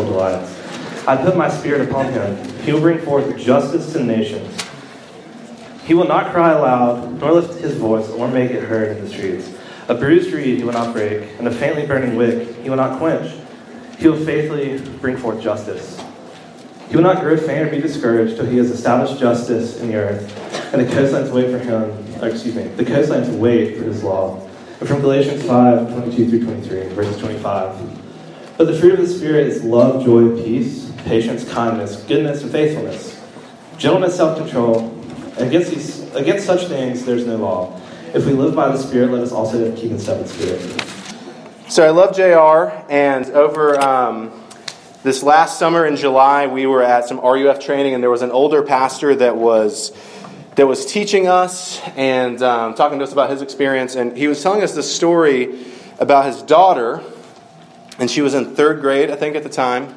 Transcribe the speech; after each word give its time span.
delights. 0.00 0.58
I 1.06 1.16
put 1.16 1.36
my 1.36 1.48
spirit 1.48 1.88
upon 1.88 2.12
him. 2.12 2.36
He 2.60 2.72
will 2.72 2.80
bring 2.80 2.98
forth 2.98 3.36
justice 3.36 3.92
to 3.92 4.02
nations. 4.02 4.56
He 5.84 5.94
will 5.94 6.06
not 6.06 6.32
cry 6.32 6.52
aloud, 6.52 7.20
nor 7.20 7.32
lift 7.32 7.60
his 7.60 7.74
voice, 7.74 8.08
or 8.10 8.28
make 8.28 8.50
it 8.52 8.62
heard 8.62 8.96
in 8.96 9.04
the 9.04 9.10
streets. 9.10 9.52
A 9.88 9.94
bruised 9.94 10.32
reed 10.32 10.58
he 10.58 10.64
will 10.64 10.72
not 10.72 10.92
break, 10.92 11.28
and 11.38 11.48
a 11.48 11.50
faintly 11.50 11.86
burning 11.86 12.16
wick 12.16 12.56
he 12.62 12.70
will 12.70 12.76
not 12.76 12.98
quench. 12.98 13.34
He 13.98 14.08
will 14.08 14.24
faithfully 14.24 14.78
bring 15.00 15.16
forth 15.16 15.42
justice. 15.42 16.00
He 16.88 16.96
will 16.96 17.02
not 17.02 17.20
grow 17.20 17.36
faint 17.36 17.66
or 17.66 17.70
be 17.70 17.80
discouraged 17.80 18.36
till 18.36 18.46
he 18.46 18.58
has 18.58 18.70
established 18.70 19.18
justice 19.18 19.80
in 19.80 19.88
the 19.88 19.96
earth, 19.96 20.72
and 20.72 20.80
the 20.80 20.94
coastlines 20.94 21.32
wait 21.32 21.50
for 21.50 21.58
him, 21.58 21.90
excuse 22.22 22.54
me, 22.54 22.62
the 22.62 22.84
coastlines 22.84 23.28
wait 23.38 23.76
for 23.76 23.84
his 23.84 24.04
law. 24.04 24.40
And 24.78 24.88
from 24.88 25.00
Galatians 25.00 25.42
5, 25.44 25.92
22 25.92 26.28
through 26.28 26.44
23, 26.44 26.94
verses 26.94 27.18
25. 27.18 28.01
But 28.56 28.66
the 28.66 28.78
fruit 28.78 28.98
of 28.98 29.00
the 29.00 29.12
Spirit 29.12 29.46
is 29.46 29.64
love, 29.64 30.04
joy, 30.04 30.36
peace, 30.42 30.90
patience, 31.04 31.50
kindness, 31.50 32.02
goodness, 32.04 32.42
and 32.42 32.52
faithfulness, 32.52 33.20
gentleness, 33.78 34.16
self 34.16 34.38
control. 34.38 34.98
Against, 35.38 35.70
these, 35.70 36.14
against 36.14 36.44
such 36.44 36.66
things 36.66 37.04
there's 37.04 37.26
no 37.26 37.36
law. 37.36 37.80
If 38.14 38.26
we 38.26 38.32
live 38.32 38.54
by 38.54 38.68
the 38.68 38.76
Spirit, 38.76 39.10
let 39.10 39.22
us 39.22 39.32
also 39.32 39.74
keep 39.74 39.90
in 39.90 39.98
step 39.98 40.18
with 40.18 40.36
the 40.36 40.56
Spirit. 40.58 41.70
So 41.70 41.86
I 41.86 41.90
love 41.90 42.14
JR, 42.14 42.84
and 42.92 43.24
over 43.30 43.80
um, 43.80 44.30
this 45.02 45.22
last 45.22 45.58
summer 45.58 45.86
in 45.86 45.96
July, 45.96 46.46
we 46.46 46.66
were 46.66 46.82
at 46.82 47.08
some 47.08 47.18
RUF 47.18 47.58
training, 47.60 47.94
and 47.94 48.02
there 48.02 48.10
was 48.10 48.20
an 48.20 48.30
older 48.30 48.62
pastor 48.62 49.14
that 49.14 49.36
was 49.36 49.90
that 50.56 50.66
was 50.66 50.84
teaching 50.84 51.28
us 51.28 51.80
and 51.96 52.42
um, 52.42 52.74
talking 52.74 52.98
to 52.98 53.04
us 53.04 53.12
about 53.12 53.30
his 53.30 53.40
experience, 53.40 53.94
and 53.94 54.16
he 54.16 54.28
was 54.28 54.42
telling 54.42 54.62
us 54.62 54.74
this 54.74 54.94
story 54.94 55.64
about 55.98 56.26
his 56.26 56.42
daughter, 56.42 57.02
and 57.98 58.10
she 58.10 58.22
was 58.22 58.34
in 58.34 58.54
third 58.54 58.80
grade, 58.80 59.10
I 59.10 59.16
think, 59.16 59.36
at 59.36 59.42
the 59.42 59.48
time. 59.48 59.94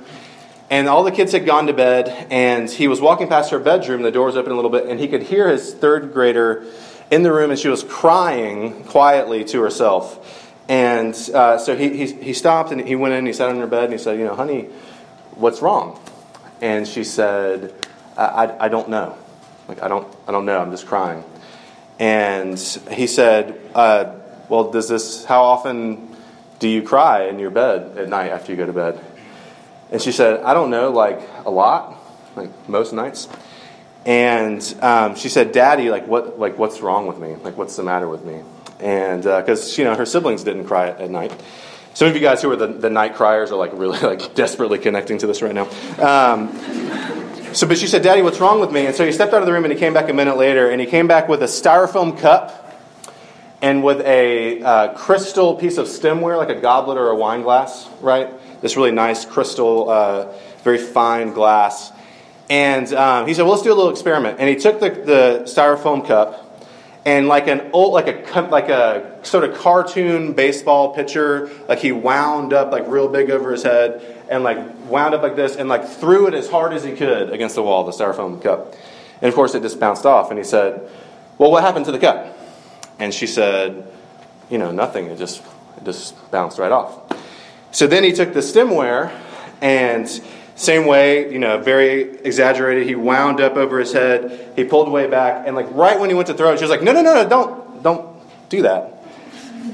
And 0.69 0.87
all 0.87 1.03
the 1.03 1.11
kids 1.11 1.31
had 1.31 1.45
gone 1.45 1.67
to 1.67 1.73
bed, 1.73 2.27
and 2.31 2.69
he 2.69 2.87
was 2.87 2.99
walking 2.99 3.27
past 3.27 3.51
her 3.51 3.59
bedroom. 3.59 4.01
The 4.01 4.11
door 4.11 4.25
was 4.25 4.35
open 4.35 4.51
a 4.51 4.55
little 4.55 4.71
bit, 4.71 4.87
and 4.87 4.99
he 4.99 5.07
could 5.07 5.23
hear 5.23 5.47
his 5.47 5.73
third 5.73 6.11
grader 6.11 6.65
in 7.11 7.21
the 7.21 7.31
room, 7.31 7.51
and 7.51 7.59
she 7.59 7.67
was 7.67 7.83
crying 7.83 8.83
quietly 8.85 9.43
to 9.45 9.61
herself. 9.61 10.51
And 10.67 11.13
uh, 11.33 11.59
so 11.59 11.75
he, 11.75 11.95
he, 11.95 12.13
he 12.13 12.33
stopped 12.33 12.71
and 12.71 12.81
he 12.81 12.95
went 12.95 13.13
in, 13.13 13.19
and 13.19 13.27
he 13.27 13.33
sat 13.33 13.49
on 13.49 13.57
her 13.57 13.67
bed, 13.67 13.85
and 13.85 13.93
he 13.93 13.99
said, 13.99 14.17
You 14.17 14.25
know, 14.25 14.35
honey, 14.35 14.69
what's 15.35 15.61
wrong? 15.61 15.99
And 16.61 16.87
she 16.87 17.03
said, 17.03 17.73
I, 18.17 18.25
I, 18.25 18.65
I 18.65 18.67
don't 18.69 18.89
know. 18.89 19.15
Like, 19.67 19.83
I 19.83 19.87
don't, 19.87 20.07
I 20.27 20.31
don't 20.31 20.45
know. 20.45 20.59
I'm 20.59 20.71
just 20.71 20.87
crying. 20.87 21.23
And 21.99 22.57
he 22.89 23.05
said, 23.05 23.59
uh, 23.75 24.15
Well, 24.49 24.71
does 24.71 24.89
this, 24.89 25.25
how 25.25 25.43
often 25.43 26.14
do 26.59 26.67
you 26.67 26.81
cry 26.81 27.25
in 27.25 27.39
your 27.39 27.51
bed 27.51 27.97
at 27.97 28.09
night 28.09 28.31
after 28.31 28.51
you 28.51 28.57
go 28.57 28.65
to 28.65 28.73
bed? 28.73 29.03
And 29.91 30.01
she 30.01 30.11
said, 30.11 30.41
I 30.41 30.53
don't 30.53 30.69
know, 30.69 30.89
like 30.91 31.21
a 31.45 31.49
lot, 31.51 31.97
like 32.35 32.49
most 32.67 32.93
nights. 32.93 33.27
And 34.05 34.61
um, 34.81 35.15
she 35.15 35.29
said, 35.29 35.51
Daddy, 35.51 35.89
like, 35.89 36.07
what, 36.07 36.39
like, 36.39 36.57
what's 36.57 36.81
wrong 36.81 37.07
with 37.07 37.17
me? 37.17 37.35
Like, 37.35 37.57
what's 37.57 37.75
the 37.75 37.83
matter 37.83 38.07
with 38.07 38.23
me? 38.23 38.41
And 38.79 39.23
because, 39.23 39.73
uh, 39.73 39.81
you 39.81 39.83
know, 39.87 39.95
her 39.95 40.05
siblings 40.05 40.43
didn't 40.43 40.65
cry 40.65 40.89
at, 40.89 41.09
night. 41.09 41.33
Some 41.93 42.09
of 42.09 42.15
you 42.15 42.21
guys 42.21 42.41
who 42.41 42.51
are 42.51 42.55
the, 42.55 42.67
the 42.67 42.89
night 42.89 43.15
criers 43.15 43.51
are 43.51 43.55
like 43.55 43.71
really 43.73 43.99
like 43.99 44.35
desperately 44.35 44.79
connecting 44.79 45.17
to 45.19 45.27
this 45.27 45.41
right 45.41 45.55
now. 45.55 45.67
Um, 45.97 46.53
so, 47.53 47.67
but 47.67 47.77
she 47.77 47.87
said, 47.87 48.01
Daddy, 48.01 48.21
what's 48.21 48.39
wrong 48.39 48.59
with 48.59 48.71
me? 48.71 48.85
And 48.85 48.93
so 48.93 49.05
he 49.05 49.13
stepped 49.13 49.33
out 49.33 49.41
of 49.41 49.45
the 49.45 49.53
room 49.53 49.63
and 49.63 49.73
he 49.73 49.79
came 49.79 49.93
back 49.93 50.09
a 50.09 50.13
minute 50.13 50.35
later 50.35 50.69
and 50.69 50.81
he 50.81 50.87
came 50.87 51.07
back 51.07 51.29
with 51.29 51.41
a 51.41 51.45
styrofoam 51.45 52.19
cup 52.19 52.64
and 53.65 53.83
with 53.83 53.99
a 54.01 54.61
uh, 54.61 54.93
crystal 54.93 55.55
piece 55.55 55.79
of 55.79 55.87
stemware, 55.87 56.37
like 56.37 56.55
a 56.55 56.61
goblet 56.61 56.99
or 56.99 57.09
a 57.09 57.15
wine 57.15 57.41
glass, 57.41 57.89
right? 57.99 58.29
This 58.61 58.77
really 58.77 58.91
nice 58.91 59.25
crystal, 59.25 59.89
uh, 59.89 60.31
very 60.63 60.77
fine 60.77 61.33
glass. 61.33 61.91
And 62.47 62.93
um, 62.93 63.25
he 63.25 63.33
said, 63.33 63.41
well, 63.41 63.53
let's 63.53 63.63
do 63.63 63.73
a 63.73 63.73
little 63.73 63.89
experiment. 63.89 64.39
And 64.39 64.47
he 64.47 64.55
took 64.55 64.79
the, 64.79 64.91
the 64.91 65.41
styrofoam 65.45 66.05
cup 66.05 66.63
and 67.05 67.27
like 67.27 67.47
an 67.47 67.71
old, 67.73 67.93
like 67.93 68.07
a, 68.07 68.41
like 68.51 68.69
a 68.69 69.19
sort 69.23 69.43
of 69.43 69.57
cartoon 69.57 70.33
baseball 70.33 70.93
pitcher, 70.93 71.49
like 71.67 71.79
he 71.79 71.91
wound 71.91 72.53
up 72.53 72.71
like 72.71 72.87
real 72.87 73.07
big 73.07 73.31
over 73.31 73.51
his 73.51 73.63
head 73.63 74.25
and 74.29 74.43
like 74.43 74.59
wound 74.87 75.15
up 75.15 75.23
like 75.23 75.35
this 75.35 75.55
and 75.55 75.67
like 75.67 75.89
threw 75.89 76.27
it 76.27 76.35
as 76.35 76.47
hard 76.47 76.71
as 76.71 76.83
he 76.83 76.91
could 76.91 77.31
against 77.31 77.55
the 77.55 77.63
wall, 77.63 77.83
the 77.83 77.91
styrofoam 77.91 78.39
cup. 78.39 78.75
And 79.23 79.27
of 79.27 79.33
course, 79.33 79.55
it 79.55 79.63
just 79.63 79.79
bounced 79.79 80.05
off. 80.05 80.29
And 80.29 80.37
he 80.37 80.45
said, 80.45 80.87
well, 81.39 81.49
what 81.49 81.63
happened 81.63 81.85
to 81.85 81.91
the 81.91 81.97
cup? 81.97 82.35
And 82.99 83.13
she 83.13 83.27
said, 83.27 83.91
you 84.49 84.57
know, 84.57 84.71
nothing. 84.71 85.07
It 85.07 85.17
just, 85.17 85.41
it 85.77 85.83
just 85.85 86.31
bounced 86.31 86.59
right 86.59 86.71
off. 86.71 87.01
So 87.71 87.87
then 87.87 88.03
he 88.03 88.13
took 88.13 88.33
the 88.33 88.39
stemware 88.39 89.11
and 89.61 90.07
same 90.55 90.85
way, 90.85 91.31
you 91.31 91.39
know, 91.39 91.57
very 91.57 92.17
exaggerated. 92.19 92.87
He 92.87 92.95
wound 92.95 93.41
up 93.41 93.57
over 93.57 93.77
his 93.79 93.91
head. 93.91 94.53
He 94.55 94.63
pulled 94.63 94.89
way 94.89 95.07
back, 95.07 95.45
and 95.45 95.55
like 95.55 95.67
right 95.71 95.99
when 95.99 96.09
he 96.09 96.15
went 96.15 96.27
to 96.27 96.33
throw 96.33 96.53
it, 96.53 96.57
she 96.57 96.63
was 96.63 96.71
like, 96.71 96.81
"No, 96.81 96.93
no, 96.93 97.01
no, 97.01 97.13
no! 97.13 97.27
Don't, 97.27 97.83
don't 97.83 98.15
do 98.47 98.61
that." 98.61 99.03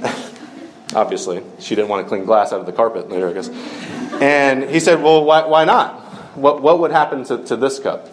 Obviously, 0.96 1.44
she 1.59 1.76
didn't 1.76 1.90
want 1.90 2.03
to 2.03 2.09
clean 2.09 2.26
glass 2.26 2.52
out 2.52 2.59
of 2.59 2.66
the 2.66 2.72
carpet 2.72 3.09
later, 3.09 3.30
I 3.30 3.34
guess. 3.34 3.50
And 4.20 4.64
he 4.64 4.80
said, 4.80 5.03
"Well, 5.03 5.24
why, 5.24 5.46
why 5.46 5.66
not? 5.66 6.02
What, 6.36 6.64
what 6.64 6.80
would 6.80 6.92
happen 6.92 7.24
to, 7.26 7.44
to 7.46 7.56
this 7.56 7.78
cup?" 7.78 8.09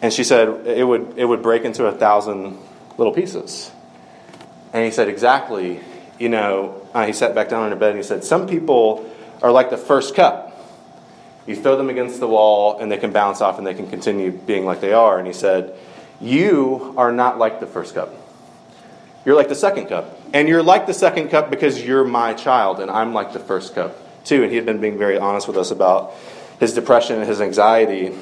And 0.00 0.12
she 0.12 0.22
said, 0.22 0.66
"It 0.66 0.84
would, 0.84 1.14
it 1.16 1.24
would 1.24 1.42
break 1.42 1.64
into 1.64 1.86
a 1.86 1.92
thousand 1.92 2.58
little 2.96 3.12
pieces." 3.12 3.72
And 4.72 4.84
he 4.84 4.90
said, 4.90 5.08
"Exactly." 5.08 5.80
You 6.18 6.28
know, 6.28 6.86
uh, 6.94 7.06
he 7.06 7.12
sat 7.12 7.34
back 7.34 7.48
down 7.48 7.64
in 7.64 7.70
her 7.70 7.76
bed 7.76 7.90
and 7.90 7.98
he 7.98 8.04
said, 8.04 8.24
"Some 8.24 8.46
people 8.46 9.10
are 9.42 9.50
like 9.50 9.70
the 9.70 9.76
first 9.76 10.14
cup." 10.14 10.52
You 11.46 11.56
throw 11.56 11.76
them 11.76 11.90
against 11.90 12.20
the 12.20 12.28
wall 12.28 12.78
and 12.78 12.90
they 12.90 12.98
can 12.98 13.12
bounce 13.12 13.40
off 13.40 13.58
and 13.58 13.66
they 13.66 13.74
can 13.74 13.88
continue 13.88 14.30
being 14.30 14.64
like 14.64 14.80
they 14.80 14.92
are. 14.92 15.18
And 15.18 15.26
he 15.26 15.32
said, 15.32 15.76
You 16.20 16.94
are 16.96 17.10
not 17.10 17.38
like 17.38 17.60
the 17.60 17.66
first 17.66 17.94
cup. 17.94 18.14
You're 19.24 19.36
like 19.36 19.48
the 19.48 19.54
second 19.54 19.86
cup. 19.86 20.20
And 20.32 20.48
you're 20.48 20.62
like 20.62 20.86
the 20.86 20.94
second 20.94 21.30
cup 21.30 21.50
because 21.50 21.84
you're 21.84 22.04
my 22.04 22.34
child 22.34 22.80
and 22.80 22.90
I'm 22.90 23.12
like 23.12 23.32
the 23.32 23.40
first 23.40 23.74
cup 23.74 23.96
too. 24.24 24.42
And 24.42 24.50
he 24.50 24.56
had 24.56 24.66
been 24.66 24.80
being 24.80 24.98
very 24.98 25.18
honest 25.18 25.48
with 25.48 25.56
us 25.56 25.70
about 25.70 26.14
his 26.60 26.74
depression 26.74 27.18
and 27.18 27.28
his 27.28 27.40
anxiety. 27.40 28.16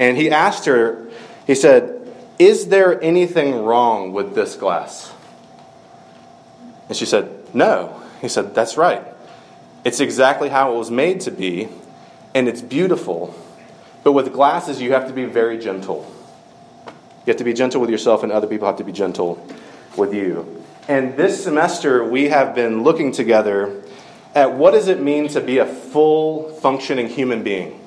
And 0.00 0.16
he 0.16 0.30
asked 0.30 0.64
her, 0.66 1.08
he 1.46 1.54
said, 1.54 2.12
Is 2.40 2.68
there 2.68 3.00
anything 3.00 3.64
wrong 3.64 4.12
with 4.12 4.34
this 4.34 4.56
glass? 4.56 5.12
And 6.88 6.96
she 6.96 7.06
said, 7.06 7.30
No. 7.54 8.02
He 8.20 8.28
said, 8.28 8.54
That's 8.54 8.76
right. 8.76 9.02
It's 9.84 10.00
exactly 10.00 10.48
how 10.48 10.74
it 10.74 10.78
was 10.78 10.90
made 10.90 11.20
to 11.22 11.30
be 11.30 11.68
and 12.34 12.48
it's 12.48 12.60
beautiful. 12.60 13.34
But 14.02 14.12
with 14.12 14.32
glasses, 14.32 14.82
you 14.82 14.92
have 14.92 15.06
to 15.06 15.14
be 15.14 15.24
very 15.24 15.56
gentle. 15.56 16.10
You 16.86 17.30
have 17.30 17.36
to 17.36 17.44
be 17.44 17.54
gentle 17.54 17.80
with 17.80 17.88
yourself, 17.88 18.22
and 18.22 18.30
other 18.30 18.46
people 18.46 18.66
have 18.66 18.76
to 18.76 18.84
be 18.84 18.92
gentle 18.92 19.46
with 19.96 20.12
you. 20.12 20.62
And 20.88 21.16
this 21.16 21.42
semester, 21.42 22.04
we 22.04 22.28
have 22.28 22.54
been 22.54 22.82
looking 22.82 23.12
together 23.12 23.82
at 24.34 24.52
what 24.52 24.72
does 24.72 24.88
it 24.88 25.00
mean 25.00 25.28
to 25.28 25.40
be 25.40 25.58
a 25.58 25.66
full 25.66 26.50
functioning 26.54 27.08
human 27.08 27.42
being? 27.42 27.80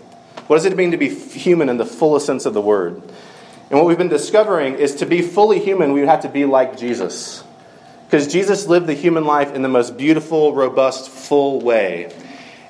What 0.47 0.55
does 0.55 0.65
it 0.65 0.75
mean 0.75 0.91
to 0.91 0.97
be 0.97 1.13
human 1.13 1.69
in 1.69 1.77
the 1.77 1.85
fullest 1.85 2.25
sense 2.25 2.45
of 2.45 2.53
the 2.53 2.61
word? 2.61 3.01
And 3.69 3.77
what 3.77 3.85
we've 3.85 3.97
been 3.97 4.07
discovering 4.07 4.75
is 4.75 4.95
to 4.95 5.05
be 5.05 5.21
fully 5.21 5.59
human, 5.59 5.91
we 5.91 5.99
would 5.99 6.09
have 6.09 6.21
to 6.21 6.29
be 6.29 6.45
like 6.45 6.77
Jesus. 6.77 7.43
Because 8.07 8.31
Jesus 8.31 8.67
lived 8.67 8.87
the 8.87 8.93
human 8.93 9.25
life 9.25 9.53
in 9.53 9.61
the 9.61 9.69
most 9.69 9.97
beautiful, 9.97 10.53
robust, 10.53 11.09
full 11.09 11.59
way. 11.59 12.09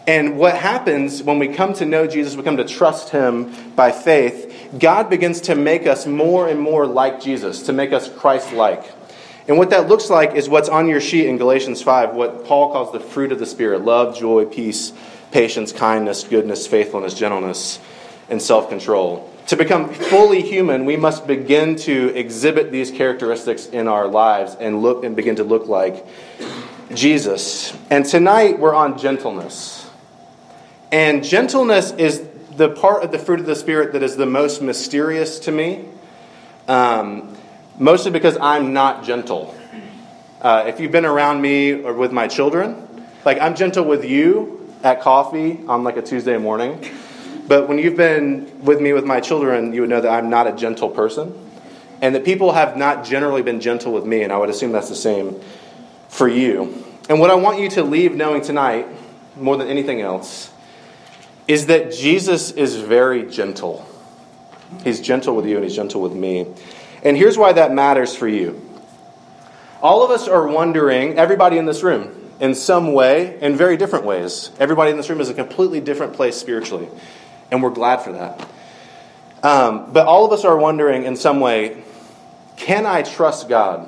And 0.07 0.37
what 0.37 0.55
happens 0.55 1.21
when 1.21 1.37
we 1.37 1.49
come 1.49 1.73
to 1.75 1.85
know 1.85 2.07
Jesus, 2.07 2.35
we 2.35 2.41
come 2.41 2.57
to 2.57 2.65
trust 2.65 3.09
him 3.09 3.53
by 3.75 3.91
faith, 3.91 4.75
God 4.79 5.09
begins 5.09 5.41
to 5.41 5.55
make 5.55 5.85
us 5.85 6.07
more 6.07 6.47
and 6.47 6.59
more 6.59 6.87
like 6.87 7.21
Jesus, 7.21 7.63
to 7.63 7.73
make 7.73 7.93
us 7.93 8.09
Christ 8.09 8.51
like. 8.53 8.83
And 9.47 9.57
what 9.57 9.69
that 9.69 9.87
looks 9.87 10.09
like 10.09 10.33
is 10.33 10.49
what's 10.49 10.69
on 10.69 10.87
your 10.87 10.99
sheet 10.99 11.27
in 11.27 11.37
Galatians 11.37 11.81
5, 11.81 12.15
what 12.15 12.45
Paul 12.45 12.71
calls 12.71 12.91
the 12.91 12.99
fruit 12.99 13.31
of 13.31 13.39
the 13.39 13.45
Spirit 13.45 13.83
love, 13.83 14.17
joy, 14.17 14.45
peace, 14.45 14.91
patience, 15.31 15.71
kindness, 15.71 16.23
goodness, 16.23 16.65
faithfulness, 16.65 17.13
gentleness, 17.13 17.79
and 18.29 18.41
self 18.41 18.69
control. 18.69 19.31
To 19.47 19.55
become 19.55 19.93
fully 19.93 20.41
human, 20.41 20.83
we 20.83 20.97
must 20.97 21.25
begin 21.25 21.77
to 21.77 22.13
exhibit 22.13 22.69
these 22.69 22.91
characteristics 22.91 23.65
in 23.65 23.87
our 23.87 24.05
lives 24.05 24.57
and 24.59 24.81
look 24.81 25.05
and 25.05 25.15
begin 25.15 25.37
to 25.37 25.45
look 25.45 25.67
like 25.67 26.05
Jesus. 26.93 27.73
And 27.89 28.05
tonight 28.05 28.59
we're 28.59 28.75
on 28.75 28.97
gentleness. 28.97 29.89
And 30.91 31.23
gentleness 31.23 31.91
is 31.91 32.27
the 32.57 32.67
part 32.67 33.03
of 33.03 33.13
the 33.13 33.19
fruit 33.19 33.39
of 33.39 33.45
the 33.45 33.55
Spirit 33.55 33.93
that 33.93 34.03
is 34.03 34.17
the 34.17 34.25
most 34.25 34.61
mysterious 34.61 35.39
to 35.39 35.51
me, 35.53 35.85
um, 36.67 37.33
mostly 37.79 38.11
because 38.11 38.37
I'm 38.41 38.73
not 38.73 39.05
gentle. 39.05 39.55
Uh, 40.41 40.65
if 40.67 40.81
you've 40.81 40.91
been 40.91 41.05
around 41.05 41.41
me 41.41 41.71
or 41.71 41.93
with 41.93 42.11
my 42.11 42.27
children, 42.27 42.85
like 43.23 43.39
I'm 43.39 43.55
gentle 43.55 43.85
with 43.85 44.03
you 44.03 44.69
at 44.83 44.99
coffee 44.99 45.61
on 45.67 45.85
like 45.85 45.95
a 45.95 46.01
Tuesday 46.01 46.37
morning. 46.37 46.83
But 47.47 47.67
when 47.69 47.77
you've 47.79 47.95
been 47.95 48.63
with 48.65 48.81
me 48.81 48.93
with 48.93 49.05
my 49.05 49.19
children, 49.21 49.73
you 49.73 49.81
would 49.81 49.89
know 49.89 50.01
that 50.01 50.11
I'm 50.11 50.29
not 50.29 50.47
a 50.47 50.51
gentle 50.51 50.89
person. 50.89 51.33
and 52.01 52.15
that 52.15 52.25
people 52.25 52.51
have 52.51 52.77
not 52.77 53.05
generally 53.05 53.41
been 53.41 53.59
gentle 53.59 53.91
with 53.91 54.05
me, 54.05 54.23
and 54.23 54.31
I 54.31 54.37
would 54.37 54.49
assume 54.49 54.71
that's 54.71 54.89
the 54.89 54.95
same 54.95 55.39
for 56.09 56.27
you. 56.27 56.83
And 57.09 57.19
what 57.19 57.29
I 57.29 57.35
want 57.35 57.59
you 57.59 57.69
to 57.71 57.83
leave 57.83 58.15
knowing 58.15 58.41
tonight, 58.41 58.87
more 59.35 59.57
than 59.57 59.67
anything 59.67 60.01
else, 60.01 60.51
is 61.47 61.67
that 61.67 61.93
Jesus 61.93 62.51
is 62.51 62.75
very 62.75 63.25
gentle. 63.29 63.87
He's 64.83 64.99
gentle 64.99 65.35
with 65.35 65.45
you 65.45 65.55
and 65.55 65.63
he's 65.63 65.75
gentle 65.75 66.01
with 66.01 66.11
me. 66.11 66.45
And 67.03 67.15
here's 67.15 67.37
why 67.37 67.53
that 67.53 67.73
matters 67.73 68.13
for 68.13 68.27
you. 68.27 68.61
All 69.81 70.03
of 70.03 70.11
us 70.11 70.27
are 70.27 70.45
wondering, 70.45 71.17
everybody 71.17 71.57
in 71.57 71.65
this 71.65 71.83
room, 71.83 72.31
in 72.41 72.53
some 72.53 72.91
way, 72.93 73.39
in 73.41 73.55
very 73.55 73.77
different 73.77 74.03
ways. 74.03 74.51
Everybody 74.59 74.91
in 74.91 74.97
this 74.97 75.09
room 75.09 75.21
is 75.21 75.29
a 75.29 75.33
completely 75.33 75.79
different 75.79 76.13
place 76.13 76.35
spiritually, 76.35 76.89
and 77.51 77.63
we're 77.63 77.69
glad 77.69 77.97
for 77.97 78.13
that. 78.13 78.49
Um, 79.43 79.93
but 79.93 80.07
all 80.07 80.25
of 80.25 80.31
us 80.31 80.45
are 80.45 80.57
wondering 80.57 81.03
in 81.03 81.15
some 81.15 81.39
way 81.39 81.83
can 82.57 82.85
I 82.85 83.03
trust 83.03 83.47
God? 83.47 83.87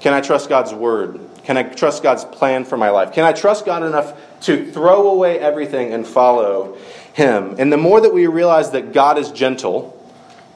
Can 0.00 0.12
I 0.12 0.20
trust 0.20 0.48
God's 0.48 0.72
word? 0.72 1.18
Can 1.44 1.56
I 1.56 1.62
trust 1.62 2.02
God's 2.02 2.24
plan 2.24 2.64
for 2.64 2.76
my 2.76 2.90
life? 2.90 3.12
Can 3.12 3.24
I 3.24 3.32
trust 3.32 3.64
God 3.64 3.82
enough 3.82 4.14
to 4.42 4.70
throw 4.70 5.10
away 5.10 5.38
everything 5.38 5.92
and 5.94 6.06
follow 6.06 6.76
Him? 7.14 7.56
And 7.58 7.72
the 7.72 7.78
more 7.78 8.00
that 8.00 8.12
we 8.12 8.26
realize 8.26 8.70
that 8.72 8.92
God 8.92 9.18
is 9.18 9.32
gentle, 9.32 9.98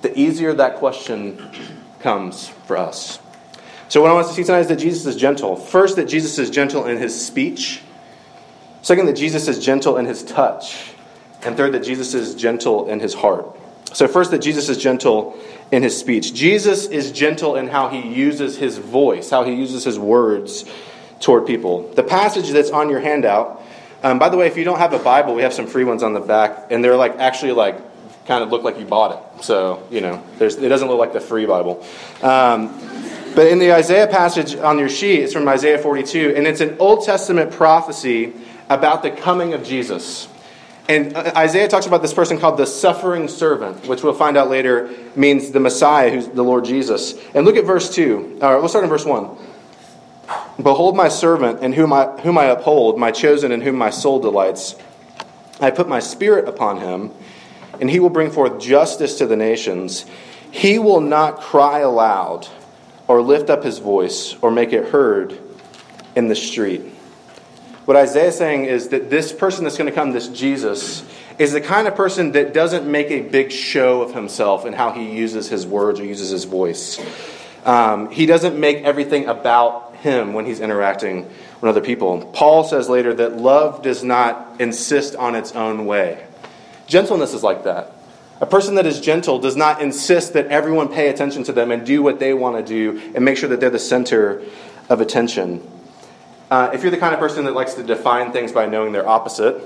the 0.02 0.17
easier 0.19 0.52
that 0.52 0.76
question 0.76 1.43
comes 2.00 2.49
for 2.67 2.76
us. 2.76 3.19
So, 3.88 4.00
what 4.02 4.11
I 4.11 4.14
want 4.14 4.26
us 4.26 4.32
to 4.32 4.37
see 4.37 4.44
tonight 4.44 4.61
is 4.61 4.69
that 4.69 4.78
Jesus 4.78 5.06
is 5.06 5.17
gentle. 5.17 5.56
First, 5.56 5.96
that 5.96 6.06
Jesus 6.06 6.38
is 6.38 6.50
gentle 6.50 6.87
in 6.87 6.99
his 6.99 7.26
speech. 7.26 7.81
Second, 8.82 9.06
that 9.06 9.17
Jesus 9.17 9.49
is 9.49 9.64
gentle 9.64 9.96
in 9.96 10.06
his 10.06 10.23
touch. 10.23 10.91
And 11.44 11.56
third, 11.56 11.72
that 11.72 11.82
Jesus 11.82 12.14
is 12.14 12.34
gentle 12.34 12.88
in 12.88 13.00
his 13.00 13.14
heart. 13.14 13.46
So, 13.92 14.08
first, 14.08 14.30
that 14.30 14.38
Jesus 14.38 14.68
is 14.68 14.78
gentle 14.78 15.38
in 15.70 15.82
his 15.82 15.98
speech. 15.98 16.34
Jesus 16.34 16.86
is 16.86 17.12
gentle 17.12 17.56
in 17.56 17.68
how 17.68 17.88
he 17.88 18.00
uses 18.00 18.56
his 18.56 18.78
voice, 18.78 19.30
how 19.30 19.44
he 19.44 19.52
uses 19.52 19.84
his 19.84 19.98
words 19.98 20.64
toward 21.20 21.46
people. 21.46 21.88
The 21.94 22.02
passage 22.02 22.50
that's 22.50 22.70
on 22.70 22.88
your 22.88 23.00
handout, 23.00 23.62
um, 24.02 24.18
by 24.18 24.28
the 24.28 24.36
way, 24.36 24.46
if 24.46 24.56
you 24.56 24.64
don't 24.64 24.78
have 24.78 24.92
a 24.92 24.98
Bible, 24.98 25.34
we 25.34 25.42
have 25.42 25.52
some 25.52 25.66
free 25.66 25.84
ones 25.84 26.02
on 26.02 26.14
the 26.14 26.20
back, 26.20 26.68
and 26.70 26.82
they're 26.82 26.96
like 26.96 27.18
actually 27.18 27.52
like 27.52 27.76
kind 28.26 28.42
of 28.42 28.50
look 28.50 28.62
like 28.62 28.78
you 28.78 28.84
bought 28.84 29.38
it. 29.38 29.44
So, 29.44 29.82
you 29.90 30.00
know, 30.00 30.22
it 30.38 30.68
doesn't 30.68 30.88
look 30.88 30.98
like 30.98 31.12
the 31.12 31.20
free 31.20 31.46
Bible. 31.46 31.84
Um, 32.22 32.78
but 33.34 33.46
in 33.46 33.58
the 33.58 33.72
Isaiah 33.72 34.06
passage 34.06 34.54
on 34.56 34.78
your 34.78 34.88
sheet, 34.88 35.20
it's 35.20 35.32
from 35.32 35.48
Isaiah 35.48 35.78
42, 35.78 36.34
and 36.36 36.46
it's 36.46 36.60
an 36.60 36.76
Old 36.78 37.04
Testament 37.04 37.50
prophecy 37.50 38.34
about 38.68 39.02
the 39.02 39.10
coming 39.10 39.54
of 39.54 39.64
Jesus. 39.64 40.28
And 40.88 41.17
uh, 41.17 41.32
Isaiah 41.37 41.69
talks 41.69 41.87
about 41.87 42.02
this 42.02 42.12
person 42.12 42.38
called 42.38 42.58
the 42.58 42.67
suffering 42.67 43.29
servant, 43.29 43.87
which 43.87 44.02
we'll 44.02 44.14
find 44.14 44.37
out 44.37 44.50
later 44.50 44.90
means 45.14 45.50
the 45.50 45.61
Messiah, 45.61 46.11
who's 46.11 46.29
the 46.29 46.43
Lord 46.43 46.64
Jesus. 46.64 47.14
And 47.34 47.44
look 47.44 47.56
at 47.56 47.64
verse 47.64 47.94
2. 47.94 48.38
All 48.43 48.52
right, 48.52 48.58
we'll 48.58 48.69
start 48.69 48.84
in 48.84 48.90
verse 48.90 49.05
1. 49.05 49.31
Behold 50.62 50.96
my 50.96 51.08
servant, 51.08 51.62
in 51.62 51.73
whom 51.73 51.93
I, 51.93 52.06
whom 52.20 52.37
I 52.37 52.44
uphold, 52.44 52.99
my 52.99 53.11
chosen, 53.11 53.52
in 53.52 53.61
whom 53.61 53.76
my 53.76 53.90
soul 53.90 54.20
delights. 54.20 54.76
I 55.61 55.70
put 55.70 55.88
my 55.88 56.00
spirit 56.00 56.49
upon 56.49 56.79
him, 56.79 57.11
and 57.81 57.90
he 57.90 58.00
will 58.00 58.11
bring 58.11 58.31
forth 58.31 58.61
justice 58.61 59.19
to 59.19 59.26
the 59.26 59.37
nations. 59.37 60.05
He 60.50 60.78
will 60.78 61.00
not 61.00 61.40
cry 61.40 61.81
aloud, 61.81 62.49
or 63.08 63.23
lift 63.23 63.50
up 63.50 63.64
his 63.64 63.78
voice, 63.78 64.37
or 64.43 64.50
make 64.50 64.73
it 64.73 64.88
heard 64.88 65.38
in 66.14 66.28
the 66.28 66.37
street. 66.37 66.91
What 67.84 67.96
Isaiah 67.96 68.29
is 68.29 68.38
saying 68.38 68.67
is 68.67 68.88
that 68.88 69.11
this 69.11 69.32
person 69.32 69.64
that's 69.64 69.76
going 69.76 69.90
to 69.90 69.94
come, 69.94 70.12
this 70.12 70.29
Jesus, 70.29 71.05
is 71.38 71.52
the 71.52 71.61
kind 71.61 71.88
of 71.88 71.96
person 71.96 72.32
that 72.32 72.55
doesn't 72.55 72.88
make 72.88 73.11
a 73.11 73.23
big 73.23 73.50
show 73.50 74.02
of 74.02 74.14
himself 74.14 74.64
and 74.64 74.75
how 74.75 74.93
he 74.93 75.12
uses 75.12 75.49
his 75.49 75.67
words 75.67 75.99
or 75.99 76.05
uses 76.05 76.31
his 76.31 76.44
voice. 76.44 77.00
Um, 77.64 78.11
he 78.11 78.26
doesn't 78.26 78.58
make 78.58 78.79
everything 78.79 79.26
about 79.26 79.96
him 79.96 80.32
when 80.32 80.46
he's 80.46 80.61
interacting 80.61 81.25
with 81.61 81.64
other 81.64 81.81
people. 81.81 82.25
Paul 82.32 82.64
says 82.64 82.88
later 82.88 83.14
that 83.14 83.37
love 83.37 83.82
does 83.82 84.05
not 84.05 84.61
insist 84.61 85.17
on 85.17 85.35
its 85.35 85.52
own 85.52 85.87
way. 85.87 86.25
Gentleness 86.87 87.35
is 87.35 87.43
like 87.43 87.64
that. 87.64 87.93
A 88.40 88.46
person 88.46 88.75
that 88.75 88.87
is 88.87 89.00
gentle 89.00 89.38
does 89.38 89.56
not 89.56 89.81
insist 89.81 90.32
that 90.32 90.49
everyone 90.49 90.88
pay 90.88 91.08
attention 91.08 91.44
to 91.44 91.52
them 91.52 91.70
and 91.70 91.87
do 91.87 92.02
what 92.02 92.19
they 92.19 92.35
want 92.35 92.56
to 92.56 92.62
do 92.64 93.12
and 93.14 93.25
make 93.25 93.37
sure 93.37 93.49
that 93.49 93.61
they're 93.61 93.70
the 93.70 93.78
center 93.78 94.43
of 94.88 95.00
attention. 95.00 95.62
Uh, 96.52 96.70
if 96.75 96.82
you're 96.82 96.90
the 96.90 96.99
kind 96.99 97.14
of 97.14 97.19
person 97.19 97.46
that 97.46 97.54
likes 97.54 97.72
to 97.72 97.82
define 97.82 98.31
things 98.31 98.52
by 98.52 98.66
knowing 98.66 98.93
their 98.93 99.08
opposite, 99.08 99.58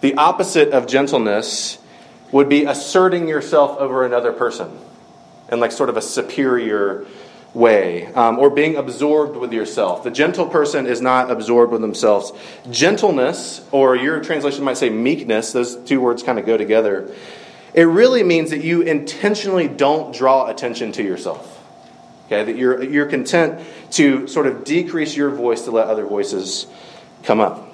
the 0.00 0.12
opposite 0.14 0.72
of 0.72 0.88
gentleness 0.88 1.78
would 2.32 2.48
be 2.48 2.64
asserting 2.64 3.28
yourself 3.28 3.78
over 3.78 4.04
another 4.04 4.32
person 4.32 4.76
in 5.52 5.60
like 5.60 5.70
sort 5.70 5.88
of 5.88 5.96
a 5.96 6.02
superior 6.02 7.06
way 7.52 8.06
um, 8.14 8.40
or 8.40 8.50
being 8.50 8.74
absorbed 8.74 9.36
with 9.36 9.52
yourself. 9.52 10.02
The 10.02 10.10
gentle 10.10 10.48
person 10.48 10.88
is 10.88 11.00
not 11.00 11.30
absorbed 11.30 11.70
with 11.70 11.80
themselves. 11.80 12.32
Gentleness 12.72 13.64
or 13.70 13.94
your 13.94 14.18
translation 14.18 14.64
might 14.64 14.78
say 14.78 14.90
meekness 14.90 15.52
those 15.52 15.76
two 15.76 16.00
words 16.00 16.24
kind 16.24 16.40
of 16.40 16.44
go 16.44 16.56
together. 16.56 17.14
It 17.72 17.84
really 17.84 18.24
means 18.24 18.50
that 18.50 18.64
you 18.64 18.82
intentionally 18.82 19.68
don't 19.68 20.12
draw 20.12 20.48
attention 20.48 20.90
to 20.90 21.04
yourself 21.04 21.53
Okay, 22.26 22.44
that 22.44 22.56
you're, 22.56 22.82
you're 22.82 23.06
content 23.06 23.66
to 23.92 24.26
sort 24.28 24.46
of 24.46 24.64
decrease 24.64 25.14
your 25.14 25.30
voice 25.30 25.62
to 25.62 25.70
let 25.70 25.88
other 25.88 26.06
voices 26.06 26.66
come 27.22 27.40
up. 27.40 27.70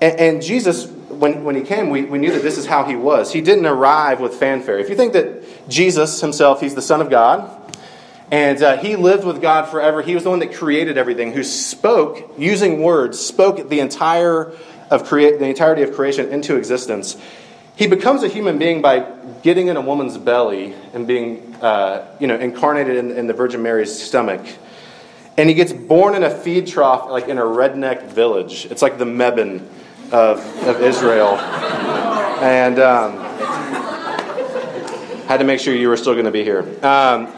And, 0.00 0.20
and 0.20 0.42
Jesus, 0.42 0.86
when, 0.86 1.42
when 1.44 1.56
he 1.56 1.62
came, 1.62 1.88
we, 1.88 2.04
we 2.04 2.18
knew 2.18 2.32
that 2.32 2.42
this 2.42 2.58
is 2.58 2.66
how 2.66 2.84
he 2.84 2.96
was. 2.96 3.32
He 3.32 3.40
didn't 3.40 3.66
arrive 3.66 4.20
with 4.20 4.34
fanfare. 4.34 4.78
If 4.78 4.90
you 4.90 4.94
think 4.94 5.14
that 5.14 5.68
Jesus 5.68 6.20
himself, 6.20 6.60
he's 6.60 6.74
the 6.74 6.82
Son 6.82 7.00
of 7.00 7.08
God, 7.08 7.50
and 8.30 8.62
uh, 8.62 8.76
he 8.76 8.96
lived 8.96 9.24
with 9.24 9.40
God 9.40 9.70
forever, 9.70 10.02
he 10.02 10.14
was 10.14 10.24
the 10.24 10.30
one 10.30 10.40
that 10.40 10.52
created 10.52 10.98
everything, 10.98 11.32
who 11.32 11.42
spoke, 11.42 12.34
using 12.36 12.82
words, 12.82 13.18
spoke 13.18 13.70
the 13.70 13.80
entire 13.80 14.52
of 14.90 15.04
create 15.04 15.38
the 15.38 15.46
entirety 15.46 15.82
of 15.82 15.92
creation 15.92 16.30
into 16.30 16.56
existence. 16.56 17.16
He 17.78 17.86
becomes 17.86 18.24
a 18.24 18.28
human 18.28 18.58
being 18.58 18.82
by 18.82 19.08
getting 19.44 19.68
in 19.68 19.76
a 19.76 19.80
woman's 19.80 20.18
belly 20.18 20.74
and 20.94 21.06
being, 21.06 21.54
uh, 21.62 22.12
you 22.18 22.26
know, 22.26 22.34
incarnated 22.34 22.96
in, 22.96 23.12
in 23.12 23.28
the 23.28 23.32
Virgin 23.32 23.62
Mary's 23.62 23.96
stomach. 23.96 24.44
And 25.36 25.48
he 25.48 25.54
gets 25.54 25.72
born 25.72 26.16
in 26.16 26.24
a 26.24 26.30
feed 26.30 26.66
trough, 26.66 27.08
like 27.08 27.28
in 27.28 27.38
a 27.38 27.42
redneck 27.42 28.08
village. 28.08 28.66
It's 28.66 28.82
like 28.82 28.98
the 28.98 29.04
Mebane 29.04 29.64
of, 30.10 30.40
of 30.66 30.82
Israel. 30.82 31.36
And 32.42 32.80
um, 32.80 33.16
had 35.28 35.36
to 35.36 35.44
make 35.44 35.60
sure 35.60 35.72
you 35.72 35.88
were 35.88 35.96
still 35.96 36.14
going 36.14 36.24
to 36.24 36.32
be 36.32 36.42
here. 36.42 36.62
Um, 36.84 37.28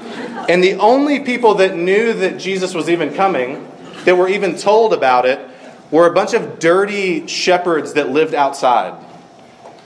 and 0.49 0.65
the 0.65 0.76
only 0.76 1.21
people 1.21 1.57
that 1.57 1.76
knew 1.76 2.15
that 2.15 2.38
Jesus 2.38 2.73
was 2.73 2.88
even 2.88 3.12
coming, 3.12 3.69
that 4.07 4.17
were 4.17 4.31
even 4.31 4.57
told 4.57 4.95
about 4.95 5.26
it, 5.26 5.38
were 5.91 6.07
a 6.07 6.15
bunch 6.15 6.33
of 6.33 6.59
dirty 6.59 7.26
shepherds 7.26 7.93
that 7.93 8.09
lived 8.09 8.33
outside 8.33 8.95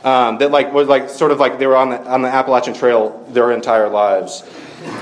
um, 0.04 0.38
that 0.38 0.50
like 0.50 0.72
was 0.72 0.86
like 0.86 1.08
sort 1.08 1.32
of 1.32 1.40
like 1.40 1.58
they 1.58 1.66
were 1.66 1.76
on 1.76 1.90
the 1.90 2.00
on 2.06 2.22
the 2.22 2.28
Appalachian 2.28 2.74
Trail 2.74 3.26
their 3.30 3.50
entire 3.50 3.88
lives, 3.88 4.44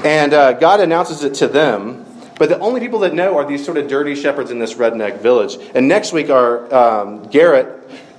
and 0.05 0.33
uh, 0.33 0.53
God 0.53 0.81
announces 0.81 1.25
it 1.25 1.35
to 1.35 1.49
them. 1.49 2.07
But 2.39 2.49
the 2.49 2.59
only 2.59 2.81
people 2.81 3.01
that 3.01 3.15
know 3.15 3.37
are 3.37 3.47
these 3.47 3.65
sort 3.65 3.77
of 3.77 3.89
dirty 3.89 4.15
shepherds 4.15 4.51
in 4.51 4.59
this 4.59 4.75
redneck 4.75 5.19
village. 5.19 5.59
And 5.75 5.87
next 5.87 6.13
week, 6.13 6.31
our 6.31 6.75
um, 6.75 7.29
Garrett, 7.29 7.69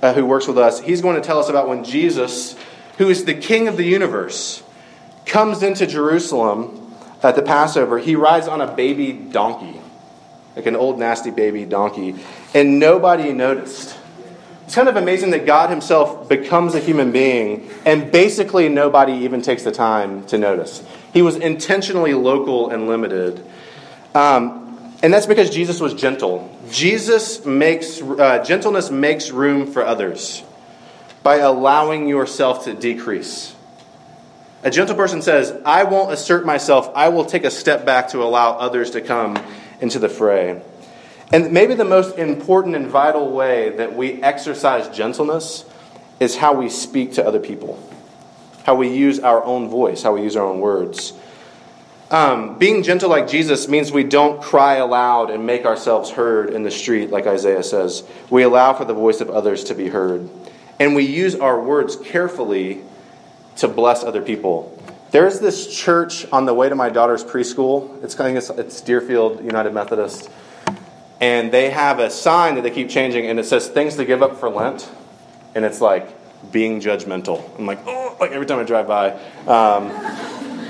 uh, 0.00 0.14
who 0.14 0.24
works 0.24 0.46
with 0.46 0.56
us, 0.56 0.80
he's 0.80 1.02
going 1.02 1.16
to 1.16 1.20
tell 1.20 1.38
us 1.38 1.48
about 1.48 1.68
when 1.68 1.84
Jesus, 1.84 2.56
who 2.96 3.10
is 3.10 3.24
the 3.24 3.34
King 3.34 3.68
of 3.68 3.76
the 3.76 3.84
universe, 3.84 4.62
comes 5.26 5.62
into 5.62 5.86
Jerusalem 5.86 6.94
at 7.22 7.34
the 7.34 7.42
Passover. 7.42 7.98
He 7.98 8.14
rides 8.14 8.46
on 8.46 8.60
a 8.60 8.72
baby 8.72 9.12
donkey, 9.12 9.80
like 10.54 10.66
an 10.66 10.76
old 10.76 10.98
nasty 10.98 11.30
baby 11.30 11.64
donkey, 11.64 12.14
and 12.54 12.78
nobody 12.78 13.32
noticed. 13.32 13.98
It's 14.74 14.76
kind 14.80 14.88
of 14.88 14.96
amazing 14.96 15.30
that 15.30 15.46
God 15.46 15.70
Himself 15.70 16.28
becomes 16.28 16.74
a 16.74 16.80
human 16.80 17.12
being, 17.12 17.70
and 17.86 18.10
basically 18.10 18.68
nobody 18.68 19.12
even 19.18 19.40
takes 19.40 19.62
the 19.62 19.70
time 19.70 20.26
to 20.26 20.36
notice. 20.36 20.82
He 21.12 21.22
was 21.22 21.36
intentionally 21.36 22.12
local 22.12 22.70
and 22.70 22.88
limited. 22.88 23.40
Um, 24.16 24.92
and 25.00 25.14
that's 25.14 25.26
because 25.26 25.50
Jesus 25.50 25.78
was 25.78 25.94
gentle. 25.94 26.50
Jesus 26.72 27.46
makes, 27.46 28.02
uh, 28.02 28.42
gentleness 28.44 28.90
makes 28.90 29.30
room 29.30 29.70
for 29.70 29.84
others 29.84 30.42
by 31.22 31.36
allowing 31.36 32.08
yourself 32.08 32.64
to 32.64 32.74
decrease. 32.74 33.54
A 34.64 34.72
gentle 34.72 34.96
person 34.96 35.22
says, 35.22 35.56
I 35.64 35.84
won't 35.84 36.12
assert 36.12 36.44
myself, 36.44 36.90
I 36.96 37.10
will 37.10 37.26
take 37.26 37.44
a 37.44 37.50
step 37.52 37.86
back 37.86 38.08
to 38.08 38.24
allow 38.24 38.58
others 38.58 38.90
to 38.90 39.00
come 39.00 39.38
into 39.80 40.00
the 40.00 40.08
fray. 40.08 40.60
And 41.34 41.50
maybe 41.50 41.74
the 41.74 41.84
most 41.84 42.16
important 42.16 42.76
and 42.76 42.86
vital 42.86 43.28
way 43.28 43.70
that 43.70 43.96
we 43.96 44.22
exercise 44.22 44.88
gentleness 44.96 45.64
is 46.20 46.36
how 46.36 46.54
we 46.54 46.68
speak 46.68 47.14
to 47.14 47.26
other 47.26 47.40
people, 47.40 47.76
how 48.62 48.76
we 48.76 48.96
use 48.96 49.18
our 49.18 49.42
own 49.42 49.68
voice, 49.68 50.04
how 50.04 50.14
we 50.14 50.22
use 50.22 50.36
our 50.36 50.46
own 50.46 50.60
words. 50.60 51.12
Um, 52.12 52.56
being 52.56 52.84
gentle 52.84 53.10
like 53.10 53.26
Jesus 53.26 53.66
means 53.66 53.90
we 53.90 54.04
don't 54.04 54.40
cry 54.40 54.76
aloud 54.76 55.30
and 55.30 55.44
make 55.44 55.64
ourselves 55.64 56.08
heard 56.08 56.50
in 56.50 56.62
the 56.62 56.70
street, 56.70 57.10
like 57.10 57.26
Isaiah 57.26 57.64
says. 57.64 58.04
We 58.30 58.44
allow 58.44 58.72
for 58.74 58.84
the 58.84 58.94
voice 58.94 59.20
of 59.20 59.28
others 59.28 59.64
to 59.64 59.74
be 59.74 59.88
heard. 59.88 60.30
And 60.78 60.94
we 60.94 61.02
use 61.02 61.34
our 61.34 61.60
words 61.60 61.96
carefully 61.96 62.82
to 63.56 63.66
bless 63.66 64.04
other 64.04 64.22
people, 64.22 64.80
There's 65.10 65.40
this 65.40 65.76
church 65.76 66.30
on 66.30 66.44
the 66.44 66.54
way 66.54 66.68
to 66.68 66.76
my 66.76 66.90
daughter's 66.90 67.24
preschool. 67.24 68.04
It's 68.04 68.14
kind 68.14 68.38
of 68.38 68.58
it's 68.58 68.80
Deerfield 68.80 69.44
United 69.44 69.74
Methodist, 69.74 70.30
and 71.20 71.52
they 71.52 71.70
have 71.70 71.98
a 71.98 72.10
sign 72.10 72.56
that 72.56 72.62
they 72.62 72.70
keep 72.70 72.88
changing, 72.88 73.26
and 73.26 73.38
it 73.38 73.44
says 73.44 73.68
things 73.68 73.96
to 73.96 74.04
give 74.04 74.22
up 74.22 74.38
for 74.38 74.48
Lent, 74.48 74.90
and 75.54 75.64
it's 75.64 75.80
like 75.80 76.08
being 76.52 76.80
judgmental. 76.80 77.42
I'm 77.58 77.66
like, 77.66 77.80
oh, 77.86 78.16
like 78.20 78.32
every 78.32 78.46
time 78.46 78.58
I 78.58 78.64
drive 78.64 78.86
by. 78.86 79.12
Um, 79.46 79.90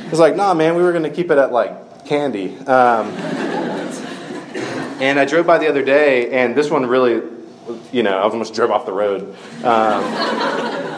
it's 0.08 0.18
like, 0.18 0.36
nah, 0.36 0.54
man, 0.54 0.76
we 0.76 0.82
were 0.82 0.92
going 0.92 1.04
to 1.04 1.10
keep 1.10 1.30
it 1.30 1.38
at 1.38 1.52
like 1.52 2.06
candy. 2.06 2.56
Um, 2.58 3.08
and 5.00 5.18
I 5.18 5.24
drove 5.24 5.46
by 5.46 5.58
the 5.58 5.68
other 5.68 5.82
day, 5.82 6.30
and 6.30 6.54
this 6.54 6.70
one 6.70 6.86
really, 6.86 7.22
you 7.92 8.02
know, 8.02 8.16
I 8.18 8.22
almost 8.22 8.54
drove 8.54 8.70
off 8.70 8.86
the 8.86 8.92
road. 8.92 9.34
Um, 9.64 10.04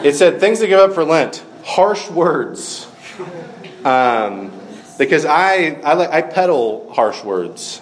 it 0.05 0.15
said 0.15 0.39
things 0.39 0.59
to 0.59 0.67
give 0.67 0.79
up 0.79 0.93
for 0.93 1.03
Lent, 1.03 1.43
harsh 1.63 2.09
words. 2.09 2.87
Um, 3.83 4.51
because 4.97 5.25
I, 5.25 5.79
I, 5.83 6.17
I 6.17 6.21
peddle 6.21 6.91
harsh 6.93 7.23
words. 7.23 7.81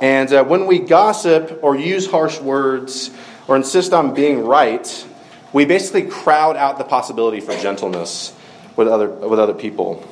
And 0.00 0.32
uh, 0.32 0.44
when 0.44 0.66
we 0.66 0.78
gossip 0.78 1.58
or 1.62 1.76
use 1.76 2.08
harsh 2.08 2.40
words 2.40 3.10
or 3.48 3.56
insist 3.56 3.92
on 3.92 4.14
being 4.14 4.44
right, 4.44 5.06
we 5.52 5.64
basically 5.64 6.02
crowd 6.02 6.56
out 6.56 6.78
the 6.78 6.84
possibility 6.84 7.40
for 7.40 7.56
gentleness 7.56 8.34
with 8.76 8.88
other, 8.88 9.08
with 9.08 9.40
other 9.40 9.54
people. 9.54 10.06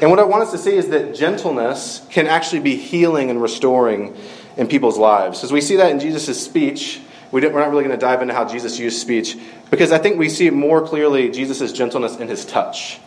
And 0.00 0.10
what 0.10 0.18
I 0.18 0.24
want 0.24 0.44
us 0.44 0.52
to 0.52 0.58
see 0.58 0.74
is 0.74 0.88
that 0.88 1.14
gentleness 1.14 2.06
can 2.10 2.26
actually 2.26 2.60
be 2.60 2.76
healing 2.76 3.30
and 3.30 3.42
restoring 3.42 4.16
in 4.56 4.66
people's 4.66 4.96
lives. 4.96 5.44
As 5.44 5.52
we 5.52 5.60
see 5.60 5.76
that 5.76 5.90
in 5.90 6.00
Jesus' 6.00 6.42
speech, 6.42 7.00
we 7.32 7.44
are 7.44 7.50
not 7.50 7.70
really 7.70 7.84
going 7.84 7.90
to 7.90 8.00
dive 8.00 8.22
into 8.22 8.34
how 8.34 8.44
Jesus 8.44 8.78
used 8.78 9.00
speech, 9.00 9.36
because 9.70 9.92
I 9.92 9.98
think 9.98 10.18
we 10.18 10.28
see 10.28 10.50
more 10.50 10.86
clearly 10.86 11.30
Jesus' 11.30 11.72
gentleness 11.72 12.16
in 12.16 12.28
his 12.28 12.44
touch. 12.44 12.98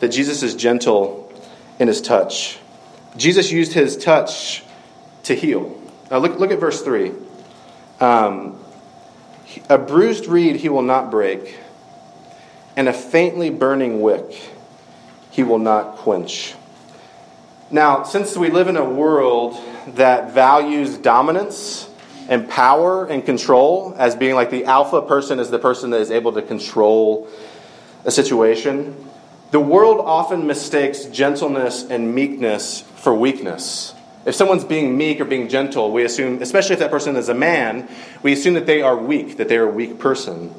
That 0.00 0.08
Jesus 0.08 0.42
is 0.42 0.54
gentle 0.54 1.32
in 1.78 1.88
his 1.88 2.00
touch. 2.00 2.58
Jesus 3.16 3.50
used 3.50 3.72
his 3.72 3.96
touch 3.96 4.62
to 5.28 5.34
heal. 5.34 5.80
Now 6.10 6.18
look, 6.18 6.38
look 6.38 6.50
at 6.50 6.58
verse 6.58 6.82
3. 6.82 7.12
Um, 8.00 8.58
a 9.68 9.78
bruised 9.78 10.26
reed 10.26 10.56
he 10.56 10.68
will 10.68 10.82
not 10.82 11.10
break, 11.10 11.58
and 12.76 12.88
a 12.88 12.92
faintly 12.92 13.50
burning 13.50 14.00
wick 14.00 14.50
he 15.30 15.42
will 15.42 15.58
not 15.58 15.96
quench. 15.96 16.54
Now, 17.70 18.02
since 18.02 18.36
we 18.36 18.50
live 18.50 18.68
in 18.68 18.76
a 18.76 18.84
world 18.84 19.60
that 19.88 20.32
values 20.32 20.96
dominance 20.96 21.88
and 22.28 22.48
power 22.48 23.06
and 23.06 23.24
control 23.24 23.94
as 23.98 24.16
being 24.16 24.34
like 24.34 24.50
the 24.50 24.64
alpha 24.64 25.02
person 25.02 25.38
is 25.38 25.50
the 25.50 25.58
person 25.58 25.90
that 25.90 26.00
is 26.00 26.10
able 26.10 26.32
to 26.32 26.42
control 26.42 27.28
a 28.04 28.10
situation, 28.10 28.96
the 29.50 29.60
world 29.60 30.00
often 30.00 30.46
mistakes 30.46 31.04
gentleness 31.06 31.84
and 31.84 32.14
meekness 32.14 32.82
for 32.96 33.14
weakness. 33.14 33.94
If 34.28 34.34
someone's 34.34 34.64
being 34.64 34.98
meek 34.98 35.22
or 35.22 35.24
being 35.24 35.48
gentle, 35.48 35.90
we 35.90 36.04
assume, 36.04 36.42
especially 36.42 36.74
if 36.74 36.80
that 36.80 36.90
person 36.90 37.16
is 37.16 37.30
a 37.30 37.34
man, 37.34 37.88
we 38.22 38.34
assume 38.34 38.52
that 38.54 38.66
they 38.66 38.82
are 38.82 38.94
weak, 38.94 39.38
that 39.38 39.48
they 39.48 39.56
are 39.56 39.66
a 39.66 39.72
weak 39.72 39.98
person. 39.98 40.54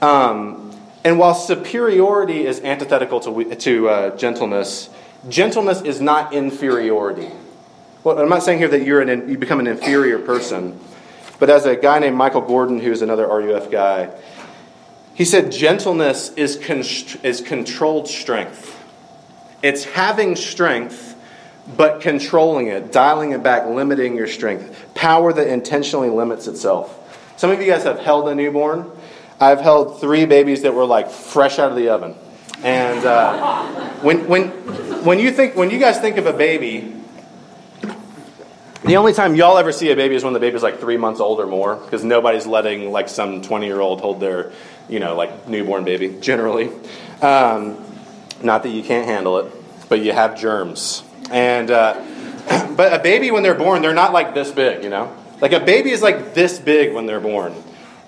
Um, 0.00 0.72
and 1.02 1.18
while 1.18 1.34
superiority 1.34 2.46
is 2.46 2.60
antithetical 2.60 3.18
to, 3.18 3.56
to 3.56 3.88
uh, 3.88 4.16
gentleness, 4.16 4.88
gentleness 5.28 5.82
is 5.82 6.00
not 6.00 6.32
inferiority. 6.32 7.28
Well, 8.04 8.20
I'm 8.20 8.28
not 8.28 8.44
saying 8.44 8.58
here 8.58 8.68
that 8.68 8.84
you're 8.84 9.00
an, 9.00 9.28
you 9.28 9.36
become 9.36 9.58
an 9.58 9.66
inferior 9.66 10.20
person, 10.20 10.78
but 11.40 11.50
as 11.50 11.66
a 11.66 11.74
guy 11.74 11.98
named 11.98 12.16
Michael 12.16 12.42
Gordon, 12.42 12.78
who's 12.78 13.02
another 13.02 13.26
RUF 13.26 13.68
guy, 13.68 14.16
he 15.14 15.24
said 15.24 15.50
gentleness 15.50 16.32
is, 16.34 16.56
const- 16.56 17.16
is 17.24 17.40
controlled 17.40 18.06
strength. 18.06 18.78
It's 19.60 19.82
having 19.82 20.36
strength 20.36 21.11
but 21.76 22.00
controlling 22.00 22.66
it, 22.66 22.92
dialing 22.92 23.32
it 23.32 23.42
back, 23.42 23.66
limiting 23.66 24.16
your 24.16 24.26
strength. 24.26 24.94
Power 24.94 25.32
that 25.32 25.46
intentionally 25.46 26.10
limits 26.10 26.46
itself. 26.46 26.98
Some 27.36 27.50
of 27.50 27.60
you 27.60 27.66
guys 27.66 27.84
have 27.84 27.98
held 27.98 28.28
a 28.28 28.34
newborn. 28.34 28.90
I've 29.40 29.60
held 29.60 30.00
three 30.00 30.24
babies 30.26 30.62
that 30.62 30.74
were 30.74 30.84
like 30.84 31.10
fresh 31.10 31.58
out 31.58 31.70
of 31.70 31.76
the 31.76 31.88
oven. 31.88 32.14
And 32.62 33.04
uh, 33.04 33.90
when, 34.00 34.28
when, 34.28 34.48
when, 35.04 35.18
you 35.18 35.32
think, 35.32 35.56
when 35.56 35.70
you 35.70 35.78
guys 35.78 35.98
think 35.98 36.16
of 36.16 36.26
a 36.26 36.32
baby, 36.32 36.94
the 38.84 38.96
only 38.96 39.12
time 39.12 39.34
y'all 39.34 39.58
ever 39.58 39.72
see 39.72 39.90
a 39.90 39.96
baby 39.96 40.14
is 40.14 40.22
when 40.24 40.32
the 40.32 40.40
baby's 40.40 40.62
like 40.62 40.78
three 40.78 40.96
months 40.96 41.20
old 41.20 41.40
or 41.40 41.46
more, 41.46 41.76
because 41.76 42.04
nobody's 42.04 42.46
letting 42.46 42.92
like 42.92 43.08
some 43.08 43.42
20 43.42 43.66
year 43.66 43.80
old 43.80 44.00
hold 44.00 44.20
their, 44.20 44.52
you 44.88 45.00
know, 45.00 45.16
like 45.16 45.48
newborn 45.48 45.84
baby, 45.84 46.16
generally. 46.20 46.70
Um, 47.20 47.84
not 48.42 48.62
that 48.64 48.70
you 48.70 48.82
can't 48.82 49.06
handle 49.06 49.38
it, 49.38 49.52
but 49.88 50.00
you 50.00 50.12
have 50.12 50.38
germs. 50.38 51.02
And 51.32 51.70
uh, 51.70 52.00
but 52.76 52.92
a 52.92 52.98
baby 53.02 53.30
when 53.30 53.42
they're 53.42 53.54
born, 53.54 53.82
they're 53.82 53.94
not 53.94 54.12
like 54.12 54.34
this 54.34 54.50
big, 54.50 54.84
you 54.84 54.90
know. 54.90 55.16
Like 55.40 55.52
a 55.52 55.60
baby 55.60 55.90
is 55.90 56.02
like 56.02 56.34
this 56.34 56.60
big 56.60 56.94
when 56.94 57.06
they're 57.06 57.20
born. 57.20 57.54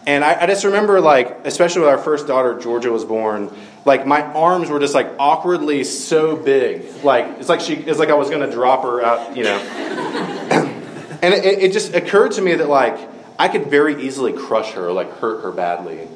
And 0.06 0.22
I, 0.22 0.42
I, 0.42 0.46
just 0.46 0.64
remember, 0.64 1.00
like, 1.00 1.46
especially 1.46 1.80
with 1.80 1.88
our 1.88 1.98
first 1.98 2.26
daughter, 2.26 2.58
Georgia 2.60 2.92
was 2.92 3.04
born. 3.04 3.50
Like 3.86 4.06
my 4.06 4.22
arms 4.22 4.68
were 4.68 4.78
just 4.78 4.94
like 4.94 5.08
awkwardly 5.18 5.82
so 5.84 6.36
big, 6.36 6.84
like 7.02 7.26
it's 7.38 7.48
like 7.48 7.60
she, 7.60 7.74
it's 7.74 7.98
like 7.98 8.10
I 8.10 8.14
was 8.14 8.30
gonna 8.30 8.50
drop 8.50 8.82
her 8.82 9.02
out, 9.02 9.36
you 9.36 9.44
know. 9.44 9.56
and 11.22 11.34
it, 11.34 11.62
it, 11.62 11.72
just 11.72 11.94
occurred 11.94 12.32
to 12.32 12.42
me 12.42 12.54
that 12.54 12.68
like 12.68 12.98
I 13.38 13.48
could 13.48 13.66
very 13.66 14.04
easily 14.06 14.32
crush 14.32 14.72
her, 14.72 14.92
like 14.92 15.10
hurt 15.18 15.42
her 15.42 15.52
badly. 15.52 16.08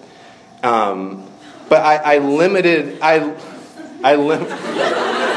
Um, 0.62 1.26
but 1.68 1.82
I, 1.82 1.96
I 2.14 2.18
limited, 2.18 3.00
I, 3.02 3.34
I 4.02 4.16
lim- 4.16 4.46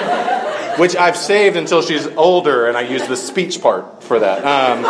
which 0.77 0.95
I've 0.95 1.17
saved 1.17 1.57
until 1.57 1.81
she's 1.81 2.07
older, 2.07 2.67
and 2.67 2.77
I 2.77 2.81
use 2.81 3.07
the 3.07 3.17
speech 3.17 3.61
part 3.61 4.03
for 4.03 4.19
that. 4.19 4.39
Um, 4.45 4.83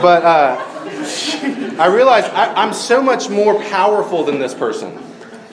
but 0.00 0.24
uh, 0.24 0.56
I 1.78 1.86
realize 1.86 2.24
I, 2.24 2.62
am 2.62 2.72
so 2.72 3.02
much 3.02 3.28
more 3.28 3.60
powerful 3.64 4.24
than 4.24 4.38
this 4.38 4.54
person, 4.54 4.98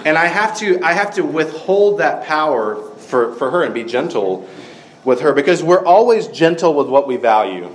and 0.06 0.18
I 0.18 0.26
have 0.26 0.58
to 0.60 0.82
I 0.84 0.94
have 0.94 1.16
to 1.16 1.24
withhold 1.24 2.00
that 2.00 2.26
power 2.26 2.76
for, 2.98 3.34
for 3.36 3.52
her 3.52 3.64
and 3.64 3.74
be 3.74 3.84
gentle 3.84 4.48
with 5.04 5.22
her 5.22 5.34
because 5.34 5.64
we're 5.64 5.86
always 5.86 6.28
gentle 6.28 6.74
with 6.74 6.88
what 6.88 7.08
we 7.08 7.18
value. 7.18 7.70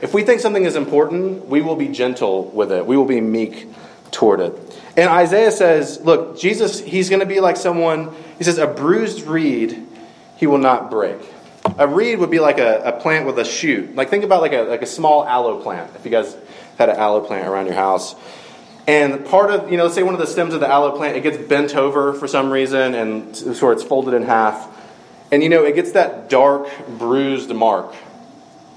If 0.00 0.12
we 0.12 0.22
think 0.24 0.40
something 0.40 0.64
is 0.64 0.76
important, 0.76 1.48
we 1.48 1.62
will 1.62 1.76
be 1.76 1.88
gentle 1.88 2.44
with 2.44 2.70
it. 2.70 2.84
We 2.86 2.96
will 2.96 3.06
be 3.06 3.20
meek 3.20 3.68
toward 4.10 4.40
it. 4.40 4.80
And 4.96 5.10
Isaiah 5.10 5.50
says, 5.50 6.00
look, 6.02 6.38
Jesus, 6.38 6.80
he's 6.80 7.10
going 7.10 7.20
to 7.20 7.26
be 7.26 7.40
like 7.40 7.56
someone, 7.56 8.14
he 8.38 8.44
says, 8.44 8.58
a 8.58 8.66
bruised 8.66 9.22
reed 9.22 9.85
he 10.36 10.46
will 10.46 10.58
not 10.58 10.90
break. 10.90 11.18
A 11.78 11.86
reed 11.86 12.18
would 12.20 12.30
be 12.30 12.40
like 12.40 12.58
a, 12.58 12.82
a 12.84 12.92
plant 12.92 13.26
with 13.26 13.38
a 13.38 13.44
shoot. 13.44 13.94
Like 13.94 14.08
think 14.08 14.24
about 14.24 14.40
like 14.40 14.52
a, 14.52 14.62
like 14.62 14.82
a 14.82 14.86
small 14.86 15.26
aloe 15.26 15.60
plant, 15.60 15.90
if 15.96 16.04
you 16.04 16.10
guys 16.10 16.36
had 16.78 16.88
an 16.88 16.96
aloe 16.96 17.20
plant 17.20 17.48
around 17.48 17.66
your 17.66 17.74
house. 17.74 18.14
And 18.86 19.26
part 19.26 19.50
of, 19.50 19.70
you 19.70 19.76
know, 19.76 19.88
say 19.88 20.04
one 20.04 20.14
of 20.14 20.20
the 20.20 20.28
stems 20.28 20.54
of 20.54 20.60
the 20.60 20.68
aloe 20.68 20.96
plant, 20.96 21.16
it 21.16 21.22
gets 21.22 21.38
bent 21.38 21.74
over 21.74 22.12
for 22.12 22.28
some 22.28 22.50
reason, 22.50 22.94
and 22.94 23.36
so 23.36 23.70
it's 23.70 23.82
folded 23.82 24.14
in 24.14 24.22
half. 24.22 24.72
And, 25.32 25.42
you 25.42 25.48
know, 25.48 25.64
it 25.64 25.74
gets 25.74 25.92
that 25.92 26.30
dark, 26.30 26.68
bruised 26.98 27.50
mark 27.50 27.94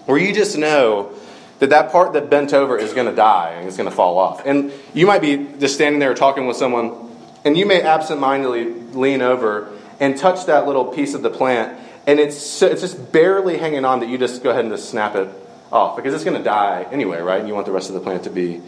where 0.08 0.18
you 0.18 0.34
just 0.34 0.58
know 0.58 1.14
that 1.60 1.70
that 1.70 1.92
part 1.92 2.14
that 2.14 2.32
bent 2.32 2.52
over 2.54 2.76
is 2.76 2.94
going 2.94 3.06
to 3.06 3.16
die 3.16 3.52
and 3.52 3.68
it's 3.68 3.78
going 3.78 3.88
to 3.88 3.96
fall 3.96 4.18
off. 4.18 4.44
And 4.44 4.74
you 4.96 5.06
might 5.06 5.22
be 5.22 5.48
just 5.60 5.76
standing 5.76 6.00
there 6.00 6.16
talking 6.16 6.48
with 6.48 6.58
someone, 6.58 7.16
and 7.46 7.56
you 7.56 7.68
may 7.68 7.84
absentmindedly 7.84 8.66
lean 8.94 9.22
over 9.22 9.72
and 10.00 10.18
touch 10.18 10.46
that 10.46 10.66
little 10.66 10.86
piece 10.86 11.14
of 11.14 11.22
the 11.22 11.30
plant, 11.30 11.80
and 12.08 12.20
it's, 12.20 12.38
so, 12.38 12.68
it's 12.68 12.82
just 12.82 13.12
barely 13.12 13.58
hanging 13.58 13.86
on 13.86 14.00
that 14.00 14.10
you 14.10 14.18
just 14.18 14.44
go 14.44 14.50
ahead 14.50 14.66
and 14.66 14.74
just 14.74 14.90
snap 14.90 15.16
it 15.16 15.30
off 15.72 15.96
because 15.96 16.14
it's 16.14 16.24
going 16.24 16.38
to 16.38 16.44
die 16.44 16.88
anyway, 16.92 17.20
right? 17.20 17.40
And 17.40 17.48
you 17.48 17.54
want 17.54 17.66
the 17.66 17.72
rest 17.72 17.90
of 17.90 17.96
the 17.96 18.02
plant 18.02 18.24
to 18.24 18.30
be, 18.30 18.62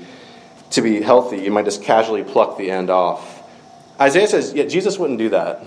to 0.71 0.81
be 0.81 1.01
healthy. 1.01 1.41
You 1.41 1.51
might 1.51 1.65
just 1.65 1.83
casually 1.83 2.23
pluck 2.23 2.57
the 2.57 2.69
end 2.69 2.89
off. 2.89 3.41
Isaiah 3.99 4.27
says, 4.27 4.53
yeah, 4.53 4.65
Jesus 4.65 4.97
wouldn't 4.99 5.19
do 5.19 5.29
that. 5.29 5.63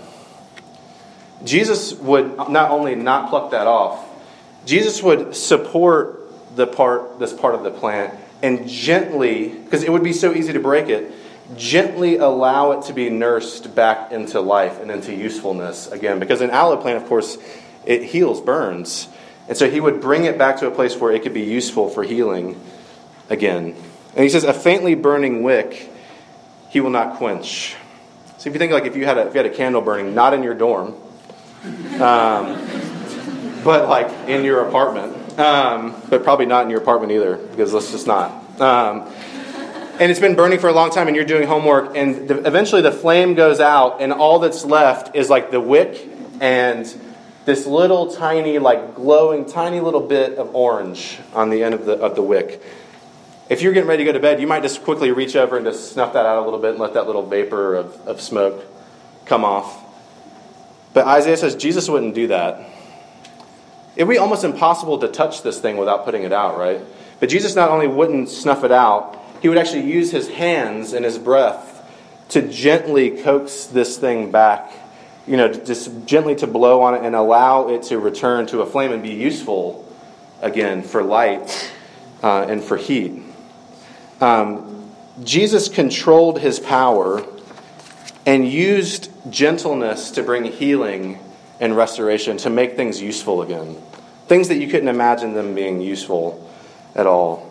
Jesus 1.43 1.93
would 1.93 2.37
not 2.49 2.71
only 2.71 2.95
not 2.95 3.29
pluck 3.29 3.51
that 3.51 3.67
off, 3.67 4.03
Jesus 4.65 5.03
would 5.03 5.35
support 5.35 6.21
the 6.55 6.65
part, 6.65 7.19
this 7.19 7.33
part 7.33 7.55
of 7.55 7.63
the 7.63 7.71
plant 7.71 8.13
and 8.41 8.67
gently, 8.67 9.49
because 9.49 9.83
it 9.83 9.91
would 9.91 10.03
be 10.03 10.13
so 10.13 10.33
easy 10.33 10.53
to 10.53 10.59
break 10.59 10.89
it, 10.89 11.11
gently 11.55 12.17
allow 12.17 12.71
it 12.71 12.85
to 12.85 12.93
be 12.93 13.09
nursed 13.09 13.75
back 13.75 14.11
into 14.11 14.41
life 14.41 14.79
and 14.79 14.89
into 14.89 15.13
usefulness 15.13 15.91
again. 15.91 16.19
Because 16.19 16.41
an 16.41 16.49
aloe 16.49 16.77
plant, 16.77 17.01
of 17.01 17.07
course, 17.07 17.37
it 17.85 18.03
heals 18.03 18.41
burns. 18.41 19.07
And 19.47 19.55
so 19.55 19.69
he 19.69 19.79
would 19.79 20.01
bring 20.01 20.25
it 20.25 20.37
back 20.37 20.57
to 20.59 20.67
a 20.67 20.71
place 20.71 20.95
where 20.95 21.11
it 21.11 21.21
could 21.23 21.33
be 21.33 21.43
useful 21.43 21.89
for 21.89 22.03
healing 22.03 22.59
again. 23.29 23.75
And 24.15 24.23
he 24.23 24.29
says, 24.29 24.43
a 24.43 24.53
faintly 24.53 24.95
burning 24.95 25.43
wick 25.43 25.91
he 26.69 26.81
will 26.81 26.89
not 26.89 27.15
quench. 27.15 27.75
So 28.37 28.49
if 28.49 28.53
you 28.53 28.59
think 28.59 28.73
like 28.73 28.85
if 28.85 28.97
you 28.97 29.05
had 29.05 29.17
a, 29.17 29.27
if 29.27 29.33
you 29.33 29.37
had 29.37 29.45
a 29.45 29.55
candle 29.55 29.81
burning, 29.81 30.13
not 30.13 30.33
in 30.33 30.43
your 30.43 30.53
dorm, 30.53 30.93
um, 32.01 32.59
but 33.63 33.87
like 33.87 34.11
in 34.27 34.43
your 34.43 34.67
apartment, 34.67 35.39
um, 35.39 35.95
but 36.09 36.23
probably 36.23 36.45
not 36.45 36.65
in 36.65 36.69
your 36.69 36.81
apartment 36.81 37.13
either, 37.13 37.37
because 37.37 37.71
let's 37.73 37.91
just 37.91 38.07
not. 38.07 38.59
Um, 38.59 39.09
and 39.99 40.11
it's 40.11 40.19
been 40.19 40.35
burning 40.35 40.59
for 40.59 40.67
a 40.67 40.73
long 40.73 40.91
time, 40.91 41.07
and 41.07 41.15
you're 41.15 41.25
doing 41.25 41.47
homework, 41.47 41.95
and 41.95 42.27
the, 42.27 42.45
eventually 42.45 42.81
the 42.81 42.91
flame 42.91 43.33
goes 43.33 43.59
out, 43.59 44.01
and 44.01 44.11
all 44.11 44.39
that's 44.39 44.65
left 44.65 45.15
is 45.15 45.29
like 45.29 45.51
the 45.51 45.61
wick 45.61 46.09
and 46.41 46.85
this 47.45 47.65
little 47.65 48.11
tiny, 48.11 48.59
like 48.59 48.95
glowing, 48.95 49.45
tiny 49.45 49.79
little 49.79 50.01
bit 50.01 50.37
of 50.37 50.53
orange 50.55 51.19
on 51.33 51.49
the 51.49 51.63
end 51.63 51.73
of 51.73 51.85
the, 51.85 51.93
of 51.93 52.15
the 52.15 52.21
wick. 52.21 52.61
If 53.47 53.61
you're 53.61 53.73
getting 53.73 53.87
ready 53.87 54.03
to 54.03 54.11
go 54.11 54.13
to 54.13 54.19
bed, 54.19 54.41
you 54.41 54.47
might 54.47 54.63
just 54.63 54.83
quickly 54.83 55.11
reach 55.11 55.35
over 55.35 55.55
and 55.55 55.65
just 55.65 55.93
snuff 55.93 56.13
that 56.13 56.25
out 56.25 56.41
a 56.41 56.45
little 56.45 56.59
bit 56.59 56.71
and 56.71 56.79
let 56.79 56.95
that 56.95 57.05
little 57.05 57.25
vapor 57.25 57.75
of, 57.75 58.07
of 58.07 58.19
smoke 58.19 58.65
come 59.25 59.45
off. 59.45 59.81
But 60.93 61.05
Isaiah 61.05 61.37
says 61.37 61.55
Jesus 61.55 61.87
wouldn't 61.87 62.15
do 62.15 62.27
that. 62.27 62.69
It'd 63.95 64.09
be 64.09 64.17
almost 64.17 64.43
impossible 64.43 64.97
to 64.99 65.07
touch 65.07 65.43
this 65.43 65.59
thing 65.59 65.77
without 65.77 66.03
putting 66.03 66.23
it 66.23 66.33
out, 66.33 66.57
right? 66.57 66.81
But 67.19 67.29
Jesus 67.29 67.55
not 67.55 67.69
only 67.69 67.87
wouldn't 67.87 68.29
snuff 68.29 68.63
it 68.63 68.71
out, 68.71 69.21
he 69.45 69.49
would 69.49 69.59
actually 69.59 69.83
use 69.87 70.09
his 70.09 70.27
hands 70.27 70.93
and 70.93 71.05
his 71.05 71.19
breath 71.19 71.87
to 72.29 72.41
gently 72.41 73.11
coax 73.11 73.67
this 73.67 73.95
thing 73.95 74.31
back, 74.31 74.73
you 75.27 75.37
know, 75.37 75.53
just 75.53 76.07
gently 76.07 76.33
to 76.33 76.47
blow 76.47 76.81
on 76.81 76.95
it 76.95 77.03
and 77.03 77.15
allow 77.15 77.67
it 77.67 77.83
to 77.83 77.99
return 77.99 78.47
to 78.47 78.61
a 78.61 78.65
flame 78.65 78.91
and 78.91 79.03
be 79.03 79.11
useful 79.11 79.87
again 80.41 80.81
for 80.81 81.03
light 81.03 81.71
uh, 82.23 82.47
and 82.49 82.63
for 82.63 82.75
heat. 82.75 83.21
Um, 84.19 84.91
Jesus 85.23 85.69
controlled 85.69 86.39
his 86.39 86.59
power 86.59 87.23
and 88.25 88.49
used 88.49 89.11
gentleness 89.29 90.09
to 90.09 90.23
bring 90.23 90.45
healing 90.45 91.19
and 91.59 91.77
restoration, 91.77 92.37
to 92.37 92.49
make 92.49 92.75
things 92.75 92.99
useful 92.99 93.43
again. 93.43 93.77
Things 94.25 94.47
that 94.47 94.55
you 94.55 94.67
couldn't 94.69 94.89
imagine 94.89 95.35
them 95.35 95.53
being 95.53 95.81
useful 95.81 96.49
at 96.95 97.05
all. 97.05 97.44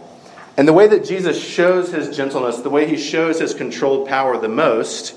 And 0.56 0.68
the 0.68 0.72
way 0.72 0.86
that 0.86 1.04
Jesus 1.04 1.42
shows 1.42 1.92
his 1.92 2.16
gentleness, 2.16 2.58
the 2.58 2.70
way 2.70 2.86
he 2.86 2.96
shows 2.96 3.40
his 3.40 3.54
controlled 3.54 4.08
power 4.08 4.38
the 4.38 4.48
most, 4.48 5.16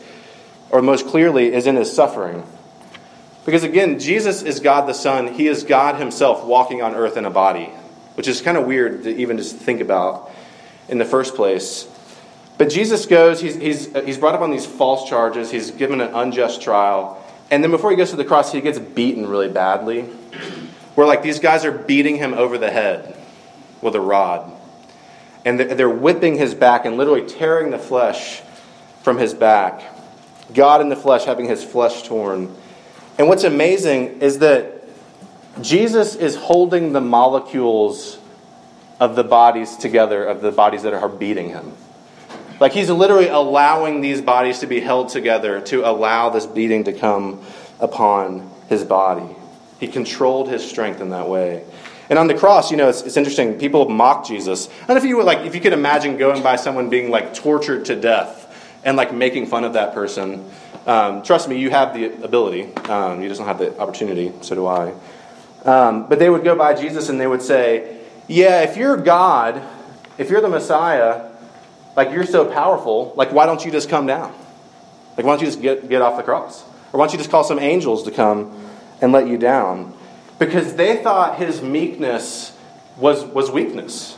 or 0.70 0.82
most 0.82 1.08
clearly, 1.08 1.54
is 1.54 1.68
in 1.68 1.76
his 1.76 1.94
suffering. 1.94 2.44
Because 3.46 3.64
again, 3.64 4.00
Jesus 4.00 4.42
is 4.42 4.60
God 4.60 4.88
the 4.88 4.94
Son. 4.94 5.34
He 5.34 5.48
is 5.48 5.64
God 5.64 5.96
himself 5.96 6.44
walking 6.44 6.82
on 6.82 6.96
earth 6.96 7.18
in 7.18 7.26
a 7.26 7.30
body, 7.30 7.66
which 8.16 8.28
is 8.28 8.42
kind 8.42 8.58
of 8.58 8.66
weird 8.66 9.04
to 9.04 9.16
even 9.16 9.38
just 9.38 9.56
think 9.56 9.80
about 9.80 10.32
in 10.90 10.98
the 10.98 11.06
first 11.06 11.36
place. 11.36 11.88
But 12.58 12.70
Jesus 12.70 13.06
goes, 13.06 13.40
he's, 13.40 13.56
he's, 13.56 13.96
uh, 13.96 14.02
he's 14.02 14.18
brought 14.18 14.34
up 14.34 14.42
on 14.42 14.50
these 14.50 14.66
false 14.66 15.08
charges, 15.08 15.52
he's 15.52 15.70
given 15.70 16.02
an 16.02 16.14
unjust 16.16 16.62
trial, 16.62 17.24
and 17.52 17.64
then 17.64 17.72
before 17.72 17.92
he 17.92 17.96
goes 17.96 18.10
to 18.10 18.16
the 18.16 18.26
cross, 18.26 18.52
he 18.52 18.62
gets 18.62 18.80
beaten 18.80 19.28
really 19.28 19.50
badly. 19.50 20.02
Where, 20.96 21.06
like, 21.06 21.22
these 21.22 21.40
guys 21.40 21.64
are 21.64 21.72
beating 21.72 22.18
him 22.18 22.34
over 22.34 22.58
the 22.58 22.72
head 22.72 23.16
with 23.82 23.94
a 23.96 24.02
rod. 24.02 24.52
And 25.48 25.58
they're 25.58 25.90
whipping 25.90 26.36
his 26.36 26.54
back 26.54 26.84
and 26.84 26.98
literally 26.98 27.26
tearing 27.26 27.72
the 27.72 27.80
flesh 27.80 28.42
from 29.02 29.18
his 29.18 29.34
back. 29.34 29.82
God 30.54 30.82
in 30.82 30.90
the 30.90 30.96
flesh 30.98 31.24
having 31.24 31.46
his 31.46 31.64
flesh 31.64 32.04
torn. 32.04 32.54
And 33.18 33.30
what's 33.30 33.46
amazing 33.46 34.20
is 34.20 34.40
that 34.40 34.84
Jesus 35.62 36.16
is 36.16 36.36
holding 36.36 36.92
the 36.92 37.00
molecules 37.00 38.20
of 39.00 39.16
the 39.16 39.24
bodies 39.24 39.78
together, 39.78 40.26
of 40.26 40.42
the 40.42 40.52
bodies 40.52 40.84
that 40.84 40.94
are 40.94 41.08
beating 41.08 41.48
him. 41.48 41.72
Like 42.60 42.74
he's 42.74 42.90
literally 42.90 43.30
allowing 43.30 44.02
these 44.02 44.20
bodies 44.20 44.60
to 44.60 44.68
be 44.68 44.82
held 44.82 45.08
together 45.08 45.62
to 45.62 45.90
allow 45.90 46.28
this 46.28 46.46
beating 46.46 46.84
to 46.84 46.92
come 46.92 47.42
upon 47.80 48.52
his 48.68 48.84
body. 48.84 49.34
He 49.80 49.88
controlled 49.88 50.50
his 50.50 50.70
strength 50.70 51.00
in 51.00 51.12
that 51.12 51.30
way. 51.30 51.64
And 52.10 52.18
on 52.18 52.28
the 52.28 52.34
cross, 52.34 52.72
you 52.72 52.78
know, 52.78 52.90
it's, 52.90 53.02
it's 53.02 53.18
interesting. 53.18 53.58
People 53.58 53.90
mock 53.90 54.26
Jesus. 54.26 54.70
Know 54.88 54.96
if 54.96 55.04
you 55.04 55.18
would, 55.18 55.26
like 55.26 55.40
if 55.46 55.54
you 55.54 55.62
could 55.62 55.74
imagine 55.74 56.18
going 56.18 56.42
by 56.42 56.56
someone 56.56 56.90
being 56.90 57.10
like 57.10 57.34
tortured 57.34 57.86
to 57.86 57.96
death 57.96 58.46
and 58.84 58.96
like 58.96 59.14
making 59.14 59.48
fun 59.48 59.64
of 59.64 59.74
that 59.74 59.94
person. 59.94 60.50
Um, 60.86 61.22
trust 61.22 61.50
me, 61.50 61.60
you 61.60 61.70
have 61.70 61.94
the 61.94 62.24
ability. 62.24 62.74
Um, 62.86 63.22
you 63.22 63.28
just 63.28 63.40
don't 63.40 63.48
have 63.48 63.60
the 63.60 63.78
opportunity. 63.78 64.32
So 64.42 64.56
do 64.56 64.66
I. 64.66 64.94
Um, 65.66 66.08
but 66.08 66.20
they 66.20 66.30
would 66.30 66.46
go 66.46 66.56
by 66.56 66.74
Jesus 66.74 67.10
and 67.10 67.20
they 67.20 67.28
would 67.28 67.42
say, 67.42 68.00
"Yeah, 68.28 68.62
if 68.62 68.78
you're 68.78 68.96
God, 68.96 69.62
if 70.18 70.30
you're 70.30 70.40
the 70.40 70.48
Messiah, 70.48 71.30
like 71.98 72.12
you're 72.12 72.26
so 72.26 72.46
powerful, 72.46 73.14
like 73.18 73.34
why 73.34 73.46
don't 73.46 73.66
you 73.66 73.72
just 73.72 73.90
come 73.90 74.06
down? 74.06 74.34
Like 75.18 75.26
why 75.26 75.34
don't 75.34 75.42
you 75.42 75.48
just 75.48 75.62
get, 75.62 75.90
get 75.90 76.02
off 76.02 76.16
the 76.16 76.24
cross? 76.24 76.64
Or 76.94 77.00
why 77.00 77.06
don't 77.06 77.14
you 77.14 77.18
just 77.18 77.32
call 77.32 77.44
some 77.44 77.60
angels 77.60 78.04
to 78.04 78.12
come 78.12 78.56
and 79.02 79.12
let 79.12 79.28
you 79.28 79.38
down? 79.38 79.97
Because 80.40 80.76
they 80.76 80.98
thought 80.98 81.38
his 81.38 81.62
meekness 81.62 82.56
was, 82.98 83.26
was 83.26 83.50
weakness. 83.52 84.18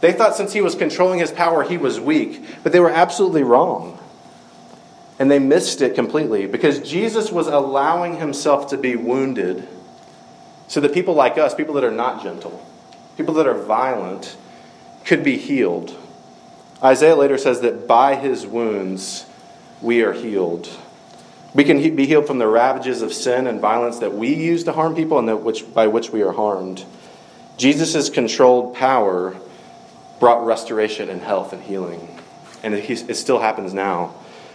They 0.00 0.12
thought 0.12 0.36
since 0.36 0.52
he 0.52 0.60
was 0.60 0.74
controlling 0.74 1.18
his 1.18 1.30
power, 1.30 1.62
he 1.62 1.76
was 1.76 2.00
weak. 2.00 2.44
But 2.62 2.72
they 2.72 2.80
were 2.80 2.90
absolutely 2.90 3.42
wrong. 3.42 3.98
And 5.18 5.30
they 5.30 5.38
missed 5.38 5.82
it 5.82 5.94
completely 5.94 6.46
because 6.46 6.80
Jesus 6.80 7.30
was 7.30 7.46
allowing 7.46 8.16
himself 8.16 8.68
to 8.70 8.78
be 8.78 8.96
wounded 8.96 9.68
so 10.66 10.80
that 10.80 10.94
people 10.94 11.14
like 11.14 11.36
us, 11.36 11.54
people 11.54 11.74
that 11.74 11.84
are 11.84 11.90
not 11.90 12.22
gentle, 12.22 12.66
people 13.16 13.34
that 13.34 13.46
are 13.46 13.60
violent, 13.62 14.36
could 15.04 15.22
be 15.22 15.36
healed. 15.36 15.96
Isaiah 16.82 17.16
later 17.16 17.36
says 17.36 17.60
that 17.60 17.86
by 17.86 18.14
his 18.14 18.46
wounds 18.46 19.26
we 19.82 20.02
are 20.02 20.12
healed. 20.12 20.68
We 21.52 21.64
can 21.64 21.96
be 21.96 22.06
healed 22.06 22.26
from 22.26 22.38
the 22.38 22.46
ravages 22.46 23.02
of 23.02 23.12
sin 23.12 23.46
and 23.46 23.60
violence 23.60 23.98
that 23.98 24.14
we 24.14 24.34
use 24.34 24.64
to 24.64 24.72
harm 24.72 24.94
people 24.94 25.18
and 25.18 25.28
that 25.28 25.38
which, 25.38 25.72
by 25.74 25.88
which 25.88 26.10
we 26.10 26.22
are 26.22 26.32
harmed. 26.32 26.84
Jesus' 27.56 28.08
controlled 28.08 28.74
power 28.74 29.36
brought 30.20 30.46
restoration 30.46 31.08
and 31.08 31.20
health 31.20 31.52
and 31.52 31.62
healing. 31.62 32.08
And 32.62 32.74
it, 32.74 32.88
it 32.88 33.16
still 33.16 33.40
happens 33.40 33.74
now. 33.74 34.14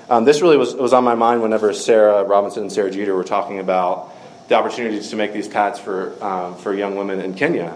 Um, 0.09 0.23
this 0.23 0.41
really 0.41 0.57
was, 0.57 0.73
was 0.75 0.93
on 0.93 1.03
my 1.03 1.15
mind 1.15 1.41
whenever 1.41 1.73
Sarah 1.73 2.23
Robinson 2.23 2.63
and 2.63 2.71
Sarah 2.71 2.91
Jeter 2.91 3.15
were 3.15 3.23
talking 3.23 3.59
about 3.59 4.13
the 4.47 4.55
opportunities 4.55 5.09
to 5.09 5.15
make 5.15 5.33
these 5.33 5.47
pads 5.47 5.79
for, 5.79 6.23
um, 6.23 6.55
for 6.57 6.73
young 6.73 6.95
women 6.95 7.19
in 7.19 7.33
Kenya. 7.33 7.73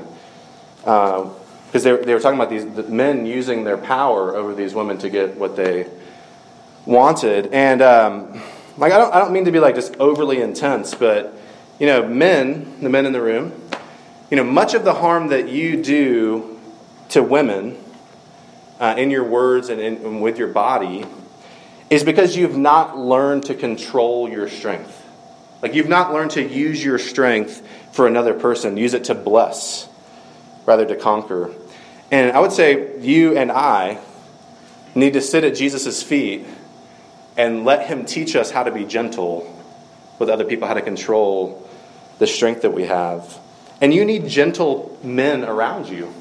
Uh, 0.85 1.29
because 1.65 1.83
they, 1.83 1.95
they 1.97 2.13
were 2.15 2.19
talking 2.19 2.39
about 2.39 2.49
these 2.49 2.65
the 2.73 2.81
men 2.83 3.27
using 3.27 3.63
their 3.63 3.77
power 3.77 4.35
over 4.35 4.55
these 4.55 4.73
women 4.73 4.97
to 4.97 5.09
get 5.09 5.35
what 5.35 5.55
they 5.55 5.85
wanted. 6.87 7.53
And 7.53 7.83
um, 7.83 8.41
like 8.79 8.93
I 8.93 8.97
don't, 8.97 9.13
I 9.13 9.19
don't 9.19 9.33
mean 9.33 9.45
to 9.45 9.51
be 9.51 9.59
like 9.59 9.75
just 9.75 9.97
overly 9.97 10.41
intense, 10.41 10.95
but 10.95 11.37
you 11.79 11.85
know, 11.85 12.07
men, 12.07 12.81
the 12.81 12.89
men 12.89 13.05
in 13.05 13.13
the 13.13 13.21
room, 13.21 13.53
you 14.31 14.37
know, 14.37 14.43
much 14.43 14.73
of 14.73 14.83
the 14.83 14.93
harm 14.93 15.27
that 15.29 15.49
you 15.49 15.83
do 15.83 16.59
to 17.09 17.21
women 17.21 17.77
uh, 18.79 18.95
in 18.97 19.11
your 19.11 19.25
words 19.25 19.69
and, 19.69 19.81
in, 19.81 19.97
and 19.97 20.21
with 20.21 20.37
your 20.37 20.47
body 20.47 21.05
is 21.89 22.03
because 22.03 22.37
you've 22.37 22.57
not 22.57 22.97
learned 22.97 23.45
to 23.45 23.55
control 23.55 24.29
your 24.29 24.47
strength. 24.47 24.95
Like 25.61 25.73
you've 25.73 25.89
not 25.89 26.13
learned 26.13 26.31
to 26.31 26.47
use 26.47 26.83
your 26.83 26.99
strength 26.99 27.67
for 27.91 28.07
another 28.07 28.33
person, 28.33 28.77
use 28.77 28.93
it 28.93 29.05
to 29.05 29.15
bless 29.15 29.89
rather 30.65 30.85
to 30.85 30.95
conquer. 30.95 31.53
And 32.11 32.31
I 32.31 32.39
would 32.39 32.53
say 32.53 32.99
you 33.01 33.37
and 33.37 33.51
I 33.51 33.99
need 34.95 35.13
to 35.13 35.21
sit 35.21 35.43
at 35.43 35.55
Jesus' 35.55 36.01
feet 36.01 36.45
and 37.39 37.63
let 37.63 37.87
him 37.87 38.05
teach 38.05 38.35
us 38.35 38.51
how 38.51 38.63
to 38.63 38.71
be 38.71 38.83
gentle 38.83 39.47
with 40.19 40.29
other 40.29 40.43
people, 40.43 40.67
how 40.67 40.73
to 40.73 40.81
control 40.81 41.69
the 42.17 42.27
strength 42.27 42.63
that 42.63 42.73
we 42.73 42.83
have. 42.83 43.39
And 43.79 43.93
you 43.93 44.03
need 44.03 44.27
gentle 44.27 44.99
men 45.01 45.45
around 45.45 45.87
you. 45.87 46.13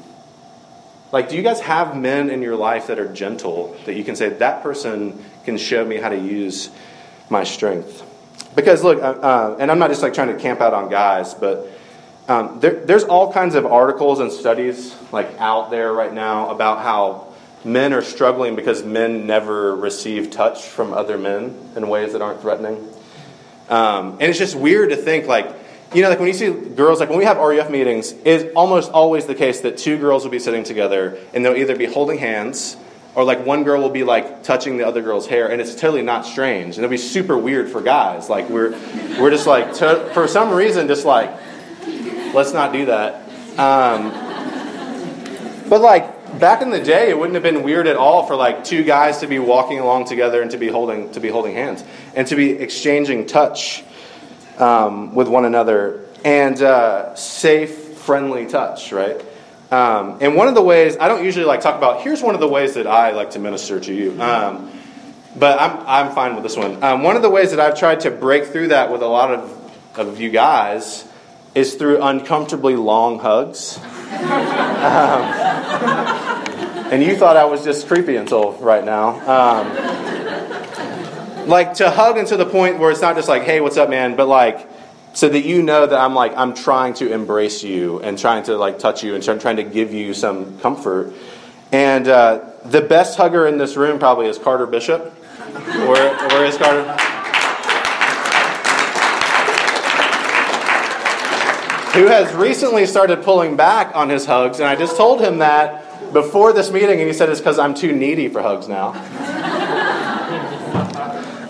Like, 1.11 1.27
do 1.27 1.35
you 1.35 1.41
guys 1.41 1.59
have 1.59 1.97
men 1.97 2.29
in 2.29 2.41
your 2.41 2.55
life 2.55 2.87
that 2.87 2.99
are 2.99 3.11
gentle 3.11 3.75
that 3.85 3.95
you 3.95 4.05
can 4.05 4.15
say, 4.15 4.29
that 4.29 4.63
person 4.63 5.21
can 5.43 5.57
show 5.57 5.83
me 5.83 5.97
how 5.97 6.07
to 6.07 6.17
use 6.17 6.69
my 7.29 7.43
strength? 7.43 8.01
Because, 8.55 8.81
look, 8.81 9.03
uh, 9.03 9.19
uh 9.19 9.57
and 9.59 9.69
I'm 9.69 9.77
not 9.77 9.89
just 9.89 10.01
like 10.01 10.13
trying 10.13 10.33
to 10.33 10.39
camp 10.39 10.61
out 10.61 10.73
on 10.73 10.89
guys, 10.89 11.33
but 11.33 11.67
um, 12.29 12.61
there, 12.61 12.85
there's 12.85 13.03
all 13.03 13.33
kinds 13.33 13.55
of 13.55 13.65
articles 13.65 14.21
and 14.21 14.31
studies 14.31 14.95
like 15.11 15.37
out 15.37 15.69
there 15.69 15.91
right 15.91 16.13
now 16.13 16.49
about 16.49 16.81
how 16.81 17.28
men 17.63 17.93
are 17.93 18.01
struggling 18.01 18.55
because 18.55 18.83
men 18.83 19.27
never 19.27 19.75
receive 19.75 20.31
touch 20.31 20.65
from 20.65 20.93
other 20.93 21.17
men 21.17 21.57
in 21.75 21.87
ways 21.87 22.13
that 22.13 22.21
aren't 22.21 22.41
threatening. 22.41 22.75
Um, 23.69 24.13
and 24.13 24.23
it's 24.23 24.39
just 24.39 24.55
weird 24.55 24.89
to 24.89 24.95
think 24.95 25.27
like, 25.27 25.53
you 25.93 26.01
know, 26.01 26.09
like 26.09 26.19
when 26.19 26.27
you 26.27 26.33
see 26.33 26.51
girls, 26.51 26.99
like 26.99 27.09
when 27.09 27.19
we 27.19 27.25
have 27.25 27.37
RUF 27.37 27.69
meetings, 27.69 28.13
it's 28.23 28.53
almost 28.55 28.91
always 28.91 29.25
the 29.25 29.35
case 29.35 29.61
that 29.61 29.77
two 29.77 29.97
girls 29.97 30.23
will 30.23 30.31
be 30.31 30.39
sitting 30.39 30.63
together 30.63 31.17
and 31.33 31.43
they'll 31.43 31.57
either 31.57 31.75
be 31.75 31.85
holding 31.85 32.17
hands 32.17 32.77
or 33.15 33.23
like 33.23 33.45
one 33.45 33.63
girl 33.63 33.81
will 33.81 33.89
be 33.89 34.03
like 34.03 34.43
touching 34.43 34.77
the 34.77 34.85
other 34.85 35.01
girl's 35.01 35.27
hair 35.27 35.49
and 35.51 35.59
it's 35.59 35.75
totally 35.75 36.03
not 36.03 36.25
strange 36.25 36.75
and 36.75 36.85
it'll 36.85 36.89
be 36.89 36.97
super 36.97 37.37
weird 37.37 37.67
for 37.67 37.81
guys 37.81 38.29
like 38.29 38.47
we're 38.49 38.69
we're 39.19 39.31
just 39.31 39.47
like 39.47 39.73
to, 39.73 40.09
for 40.13 40.27
some 40.27 40.51
reason 40.51 40.87
just 40.87 41.05
like 41.05 41.31
Let's 42.33 42.53
not 42.53 42.71
do 42.71 42.85
that. 42.85 43.27
Um, 43.57 44.11
but 45.67 45.81
like 45.81 46.18
back 46.37 46.61
in 46.61 46.69
the 46.69 46.81
day, 46.81 47.09
it 47.09 47.17
wouldn't 47.17 47.35
have 47.35 47.43
been 47.43 47.63
weird 47.63 47.87
at 47.87 47.95
all 47.95 48.25
for 48.25 48.35
like 48.35 48.63
two 48.63 48.83
guys 48.83 49.19
to 49.19 49.27
be 49.27 49.39
walking 49.39 49.79
along 49.79 50.05
together 50.05 50.41
and 50.41 50.51
to 50.51 50.57
be 50.57 50.67
holding 50.67 51.11
to 51.11 51.19
be 51.19 51.29
holding 51.29 51.55
hands 51.55 51.83
and 52.15 52.27
to 52.27 52.35
be 52.35 52.51
exchanging 52.51 53.25
touch 53.25 53.83
um, 54.59 55.15
with 55.15 55.27
one 55.27 55.45
another 55.45 56.05
and 56.23 56.61
uh, 56.61 57.15
safe, 57.15 57.97
friendly 57.99 58.45
touch, 58.45 58.91
right? 58.91 59.25
Um, 59.71 60.17
and 60.21 60.35
one 60.35 60.47
of 60.47 60.55
the 60.55 60.61
ways, 60.61 60.97
I 60.99 61.07
don't 61.07 61.23
usually 61.23 61.45
like 61.45 61.61
talk 61.61 61.77
about, 61.77 62.01
here's 62.01 62.21
one 62.21 62.33
of 62.33 62.41
the 62.41 62.47
ways 62.47 62.73
that 62.73 62.87
I 62.87 63.11
like 63.11 63.31
to 63.31 63.39
minister 63.39 63.79
to 63.79 63.93
you. 63.93 64.19
Um, 64.21 64.71
but 65.37 65.61
I'm, 65.61 65.85
I'm 65.87 66.15
fine 66.15 66.33
with 66.33 66.43
this 66.43 66.57
one. 66.57 66.83
Um, 66.83 67.03
one 67.03 67.15
of 67.15 67.21
the 67.21 67.29
ways 67.29 67.51
that 67.51 67.59
I've 67.59 67.77
tried 67.77 67.99
to 68.01 68.11
break 68.11 68.45
through 68.45 68.69
that 68.69 68.91
with 68.91 69.03
a 69.03 69.07
lot 69.07 69.31
of, 69.31 69.99
of 69.99 70.19
you 70.19 70.31
guys 70.31 71.05
is 71.53 71.75
through 71.75 72.01
uncomfortably 72.01 72.75
long 72.75 73.19
hugs. 73.19 73.79
And 76.91 77.03
you 77.03 77.15
thought 77.15 77.37
I 77.37 77.45
was 77.45 77.63
just 77.63 77.87
creepy 77.87 78.15
until 78.15 78.53
right 78.53 78.83
now. 78.83 79.09
Um, 79.29 79.67
like 81.47 81.75
to 81.75 81.91
hug 81.91 82.17
into 82.17 82.35
the 82.35 82.47
point 82.47 82.79
where 82.79 82.89
it's 82.89 83.01
not 83.01 83.15
just 83.15 83.29
like, 83.29 83.43
hey, 83.43 83.61
what's 83.61 83.77
up, 83.77 83.91
man, 83.91 84.15
but 84.15 84.27
like, 84.27 84.67
so 85.13 85.29
that 85.29 85.41
you 85.41 85.61
know 85.61 85.85
that 85.85 85.99
I'm 85.99 86.15
like 86.15 86.35
I'm 86.35 86.55
trying 86.55 86.95
to 86.95 87.13
embrace 87.13 87.63
you 87.63 87.99
and 87.99 88.17
trying 88.17 88.41
to 88.43 88.57
like 88.57 88.79
touch 88.79 89.03
you 89.03 89.13
and 89.13 89.23
trying 89.23 89.57
to 89.57 89.63
give 89.63 89.93
you 89.93 90.15
some 90.15 90.59
comfort. 90.61 91.13
And 91.71 92.07
uh, 92.07 92.49
the 92.65 92.81
best 92.81 93.17
hugger 93.17 93.45
in 93.45 93.59
this 93.59 93.75
room 93.75 93.99
probably 93.99 94.25
is 94.25 94.39
Carter 94.39 94.65
Bishop. 94.65 95.13
where, 95.53 96.17
where 96.29 96.45
is 96.45 96.57
Carter? 96.57 96.83
Who 101.93 102.07
has 102.07 102.33
recently 102.33 102.87
started 102.87 103.23
pulling 103.23 103.55
back 103.57 103.95
on 103.95 104.09
his 104.09 104.25
hugs, 104.25 104.59
and 104.59 104.67
I 104.67 104.75
just 104.75 104.97
told 104.97 105.21
him 105.21 105.39
that 105.39 105.88
before 106.13 106.53
this 106.53 106.71
meeting, 106.71 106.99
and 106.99 107.07
he 107.07 107.13
said 107.13 107.29
it's 107.29 107.39
because 107.39 107.59
I'm 107.59 107.73
too 107.73 107.93
needy 107.93 108.27
for 108.27 108.41
hugs 108.41 108.67
now. 108.67 108.93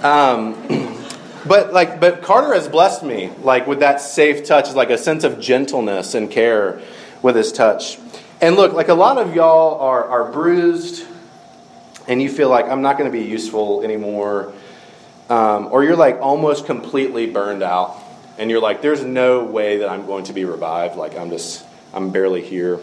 Um, 0.03 0.55
but 1.45 1.73
like, 1.73 1.99
but 1.99 2.21
Carter 2.21 2.53
has 2.53 2.67
blessed 2.67 3.03
me 3.03 3.31
like 3.41 3.67
with 3.67 3.79
that 3.79 4.01
safe 4.01 4.45
touch, 4.45 4.73
like 4.73 4.89
a 4.89 4.97
sense 4.97 5.23
of 5.23 5.39
gentleness 5.39 6.15
and 6.15 6.31
care 6.31 6.81
with 7.21 7.35
his 7.35 7.51
touch. 7.51 7.99
And 8.41 8.55
look, 8.55 8.73
like 8.73 8.87
a 8.87 8.93
lot 8.93 9.17
of 9.17 9.35
y'all 9.35 9.79
are 9.81 10.05
are 10.05 10.31
bruised, 10.31 11.05
and 12.07 12.21
you 12.21 12.29
feel 12.29 12.49
like 12.49 12.65
I'm 12.65 12.81
not 12.81 12.97
going 12.97 13.11
to 13.11 13.17
be 13.17 13.25
useful 13.25 13.83
anymore, 13.83 14.53
um, 15.29 15.67
or 15.71 15.83
you're 15.83 15.97
like 15.97 16.19
almost 16.21 16.65
completely 16.65 17.29
burned 17.29 17.63
out, 17.63 17.97
and 18.37 18.49
you're 18.49 18.61
like, 18.61 18.81
there's 18.81 19.03
no 19.03 19.43
way 19.43 19.79
that 19.79 19.89
I'm 19.89 20.05
going 20.05 20.23
to 20.25 20.33
be 20.33 20.45
revived. 20.45 20.95
Like 20.95 21.17
I'm 21.17 21.29
just, 21.29 21.65
I'm 21.93 22.11
barely 22.11 22.41
here. 22.41 22.79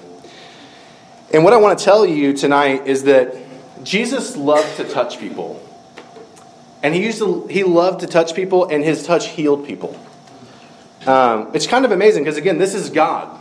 And 1.33 1.43
what 1.45 1.53
I 1.53 1.57
want 1.57 1.79
to 1.79 1.85
tell 1.85 2.07
you 2.07 2.33
tonight 2.33 2.87
is 2.87 3.05
that 3.05 3.35
Jesus 3.83 4.37
loved 4.37 4.77
to 4.77 4.85
touch 4.85 5.19
people. 5.19 5.63
And 6.83 6.95
he 6.95 7.05
used 7.05 7.19
to, 7.19 7.47
he 7.49 7.65
loved 7.65 8.01
to 8.01 8.07
touch 8.07 8.35
people, 8.35 8.67
and 8.69 8.85
his 8.85 9.05
touch 9.05 9.29
healed 9.29 9.67
people. 9.67 9.99
Um, 11.07 11.51
it's 11.55 11.67
kind 11.67 11.85
of 11.85 11.93
amazing 11.93 12.25
because, 12.25 12.37
again, 12.37 12.59
this 12.59 12.75
is 12.75 12.91
God. 12.91 13.41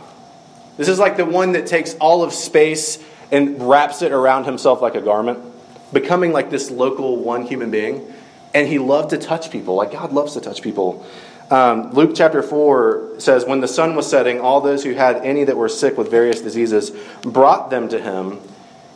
This 0.76 0.88
is 0.88 0.98
like 0.98 1.16
the 1.16 1.24
one 1.24 1.52
that 1.52 1.66
takes 1.66 1.94
all 1.94 2.22
of 2.22 2.32
space 2.32 3.02
and 3.30 3.68
wraps 3.68 4.02
it 4.02 4.12
around 4.12 4.44
himself 4.44 4.82
like 4.82 4.94
a 4.94 5.00
garment, 5.00 5.38
becoming 5.92 6.32
like 6.32 6.50
this 6.50 6.70
local 6.70 7.16
one 7.16 7.42
human 7.42 7.70
being. 7.70 8.12
And 8.54 8.68
he 8.68 8.78
loved 8.78 9.10
to 9.10 9.18
touch 9.18 9.50
people, 9.50 9.74
like 9.74 9.92
God 9.92 10.12
loves 10.12 10.34
to 10.34 10.40
touch 10.40 10.62
people. 10.62 11.06
Um, 11.50 11.92
Luke 11.92 12.12
chapter 12.14 12.42
4 12.42 13.20
says, 13.20 13.44
When 13.44 13.60
the 13.60 13.68
sun 13.68 13.94
was 13.94 14.08
setting, 14.08 14.40
all 14.40 14.60
those 14.60 14.82
who 14.82 14.94
had 14.94 15.16
any 15.18 15.44
that 15.44 15.56
were 15.56 15.68
sick 15.68 15.96
with 15.96 16.10
various 16.10 16.40
diseases 16.40 16.90
brought 17.22 17.70
them 17.70 17.88
to 17.90 18.00
him, 18.00 18.40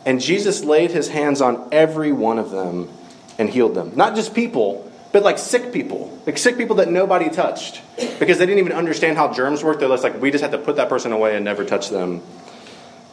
and 0.05 0.19
Jesus 0.19 0.63
laid 0.63 0.91
his 0.91 1.09
hands 1.09 1.41
on 1.41 1.69
every 1.71 2.11
one 2.11 2.39
of 2.39 2.51
them 2.51 2.89
and 3.37 3.49
healed 3.49 3.75
them. 3.75 3.93
Not 3.95 4.15
just 4.15 4.33
people, 4.33 4.91
but 5.11 5.23
like 5.23 5.37
sick 5.37 5.71
people, 5.71 6.17
like 6.25 6.37
sick 6.37 6.57
people 6.57 6.77
that 6.77 6.89
nobody 6.89 7.29
touched 7.29 7.81
because 8.19 8.37
they 8.37 8.45
didn't 8.45 8.59
even 8.59 8.73
understand 8.73 9.17
how 9.17 9.33
germs 9.33 9.63
work. 9.63 9.79
They're 9.79 9.89
just 9.89 10.03
like, 10.03 10.21
we 10.21 10.31
just 10.31 10.41
have 10.41 10.51
to 10.51 10.57
put 10.57 10.75
that 10.77 10.89
person 10.89 11.11
away 11.11 11.35
and 11.35 11.45
never 11.45 11.63
touch 11.63 11.89
them 11.89 12.21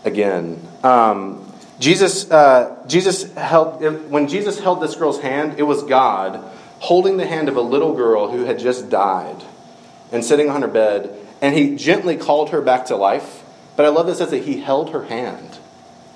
again. 0.05 0.67
Um, 0.83 1.45
Jesus, 1.79 2.29
uh, 2.31 2.85
Jesus 2.89 3.33
held 3.35 3.83
when 4.11 4.27
Jesus 4.27 4.59
held 4.59 4.81
this 4.81 4.97
girl's 4.97 5.21
hand. 5.21 5.59
It 5.59 5.63
was 5.63 5.85
God 5.85 6.45
holding 6.81 7.17
the 7.17 7.27
hand 7.27 7.49
of 7.49 7.57
a 7.57 7.61
little 7.61 7.95
girl 7.95 8.31
who 8.31 8.45
had 8.45 8.59
just 8.59 8.89
died 8.91 9.43
and 10.13 10.25
sitting 10.25 10.49
on 10.49 10.63
her 10.63 10.69
bed, 10.69 11.15
and 11.43 11.55
he 11.55 11.77
gently 11.77 12.17
called 12.17 12.51
her 12.51 12.61
back 12.61 12.87
to 12.87 12.97
life. 12.97 13.43
But 13.77 13.87
I 13.87 13.89
love 13.91 14.07
this 14.07 14.19
says 14.19 14.31
that 14.31 14.45
he 14.45 14.61
held 14.61 14.91
her 14.91 15.05
hand 15.05 15.59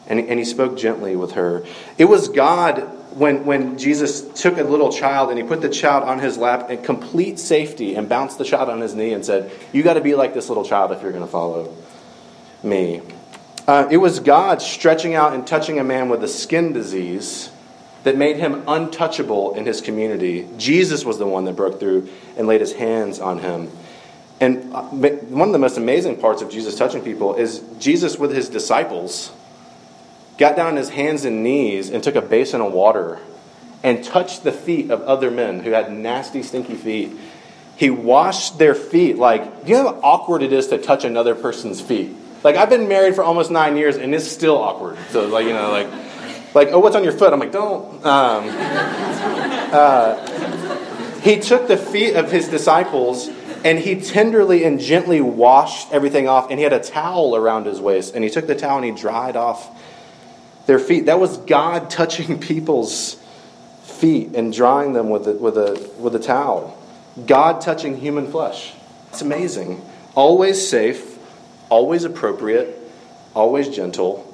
and 0.06 0.18
and 0.18 0.38
he 0.38 0.44
spoke 0.44 0.76
gently 0.76 1.14
with 1.16 1.32
her. 1.32 1.64
It 1.98 2.06
was 2.06 2.28
God 2.28 2.80
when, 3.14 3.44
when 3.44 3.78
Jesus 3.78 4.22
took 4.40 4.58
a 4.58 4.64
little 4.64 4.92
child 4.92 5.30
and 5.30 5.38
he 5.38 5.44
put 5.44 5.60
the 5.60 5.68
child 5.68 6.04
on 6.04 6.18
his 6.18 6.38
lap 6.38 6.70
in 6.70 6.82
complete 6.82 7.38
safety 7.38 7.94
and 7.94 8.08
bounced 8.08 8.38
the 8.38 8.44
child 8.44 8.68
on 8.68 8.80
his 8.80 8.94
knee 8.94 9.12
and 9.12 9.24
said, 9.24 9.50
You 9.72 9.82
got 9.82 9.94
to 9.94 10.00
be 10.00 10.14
like 10.14 10.34
this 10.34 10.48
little 10.48 10.64
child 10.64 10.92
if 10.92 11.02
you're 11.02 11.12
going 11.12 11.24
to 11.24 11.30
follow 11.30 11.74
me. 12.62 13.02
Uh, 13.66 13.86
it 13.90 13.98
was 13.98 14.20
God 14.20 14.60
stretching 14.60 15.14
out 15.14 15.34
and 15.34 15.46
touching 15.46 15.78
a 15.78 15.84
man 15.84 16.08
with 16.08 16.24
a 16.24 16.28
skin 16.28 16.72
disease 16.72 17.50
that 18.04 18.16
made 18.16 18.36
him 18.36 18.64
untouchable 18.66 19.54
in 19.54 19.64
his 19.64 19.80
community. 19.80 20.48
Jesus 20.56 21.04
was 21.04 21.18
the 21.18 21.26
one 21.26 21.44
that 21.44 21.54
broke 21.54 21.78
through 21.78 22.08
and 22.36 22.46
laid 22.46 22.60
his 22.60 22.72
hands 22.72 23.20
on 23.20 23.38
him. 23.38 23.70
And 24.40 24.74
uh, 24.74 24.82
one 24.82 25.48
of 25.48 25.52
the 25.52 25.58
most 25.58 25.76
amazing 25.76 26.16
parts 26.16 26.42
of 26.42 26.50
Jesus 26.50 26.76
touching 26.76 27.02
people 27.02 27.36
is 27.36 27.60
Jesus 27.78 28.18
with 28.18 28.34
his 28.34 28.48
disciples 28.48 29.30
got 30.36 30.56
down 30.56 30.68
on 30.68 30.76
his 30.76 30.88
hands 30.88 31.24
and 31.24 31.44
knees 31.44 31.90
and 31.90 32.02
took 32.02 32.16
a 32.16 32.22
basin 32.22 32.60
of 32.60 32.72
water 32.72 33.20
and 33.84 34.02
touched 34.02 34.42
the 34.42 34.50
feet 34.50 34.90
of 34.90 35.02
other 35.02 35.30
men 35.30 35.60
who 35.60 35.70
had 35.70 35.92
nasty, 35.92 36.42
stinky 36.42 36.74
feet. 36.74 37.12
He 37.76 37.90
washed 37.90 38.58
their 38.58 38.74
feet. 38.74 39.18
Like, 39.18 39.64
do 39.64 39.70
you 39.70 39.82
know 39.82 39.90
how 39.90 40.00
awkward 40.02 40.42
it 40.42 40.52
is 40.52 40.68
to 40.68 40.78
touch 40.78 41.04
another 41.04 41.34
person's 41.34 41.80
feet? 41.80 42.14
Like, 42.42 42.56
I've 42.56 42.70
been 42.70 42.88
married 42.88 43.14
for 43.14 43.22
almost 43.22 43.50
nine 43.50 43.76
years 43.76 43.96
and 43.96 44.12
it's 44.12 44.26
still 44.26 44.58
awkward. 44.58 44.98
So, 45.10 45.28
like, 45.28 45.46
you 45.46 45.52
know, 45.52 45.70
like, 45.70 45.88
like, 46.54 46.68
oh, 46.68 46.78
what's 46.78 46.96
on 46.96 47.04
your 47.04 47.12
foot? 47.12 47.32
I'm 47.32 47.40
like, 47.40 47.52
don't. 47.52 48.04
Um, 48.04 48.44
uh, 49.72 51.20
he 51.20 51.40
took 51.40 51.68
the 51.68 51.76
feet 51.76 52.14
of 52.14 52.30
his 52.30 52.48
disciples 52.48 53.28
and 53.64 53.78
he 53.78 54.00
tenderly 54.00 54.64
and 54.64 54.80
gently 54.80 55.20
washed 55.20 55.92
everything 55.92 56.28
off. 56.28 56.50
And 56.50 56.58
he 56.58 56.64
had 56.64 56.72
a 56.72 56.80
towel 56.80 57.36
around 57.36 57.66
his 57.66 57.80
waist. 57.80 58.14
And 58.14 58.24
he 58.24 58.30
took 58.30 58.46
the 58.46 58.54
towel 58.54 58.76
and 58.78 58.84
he 58.84 58.90
dried 58.90 59.36
off 59.36 59.80
their 60.66 60.78
feet. 60.78 61.06
That 61.06 61.20
was 61.20 61.38
God 61.38 61.90
touching 61.90 62.38
people's 62.40 63.16
feet 63.82 64.34
and 64.34 64.52
drying 64.52 64.92
them 64.92 65.10
with 65.10 65.28
a, 65.28 65.32
with 65.32 65.56
a, 65.56 65.90
with 65.98 66.14
a 66.14 66.18
towel. 66.18 66.78
God 67.26 67.60
touching 67.60 67.96
human 67.96 68.30
flesh. 68.30 68.72
It's 69.10 69.22
amazing. 69.22 69.82
Always 70.14 70.66
safe, 70.66 71.18
always 71.68 72.04
appropriate, 72.04 72.78
always 73.34 73.68
gentle, 73.68 74.26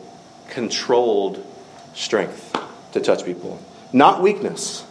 controlled 0.48 1.44
strength 1.98 2.56
to 2.92 3.00
touch 3.00 3.24
people. 3.24 3.60
Not 3.92 4.22
weakness. 4.22 4.84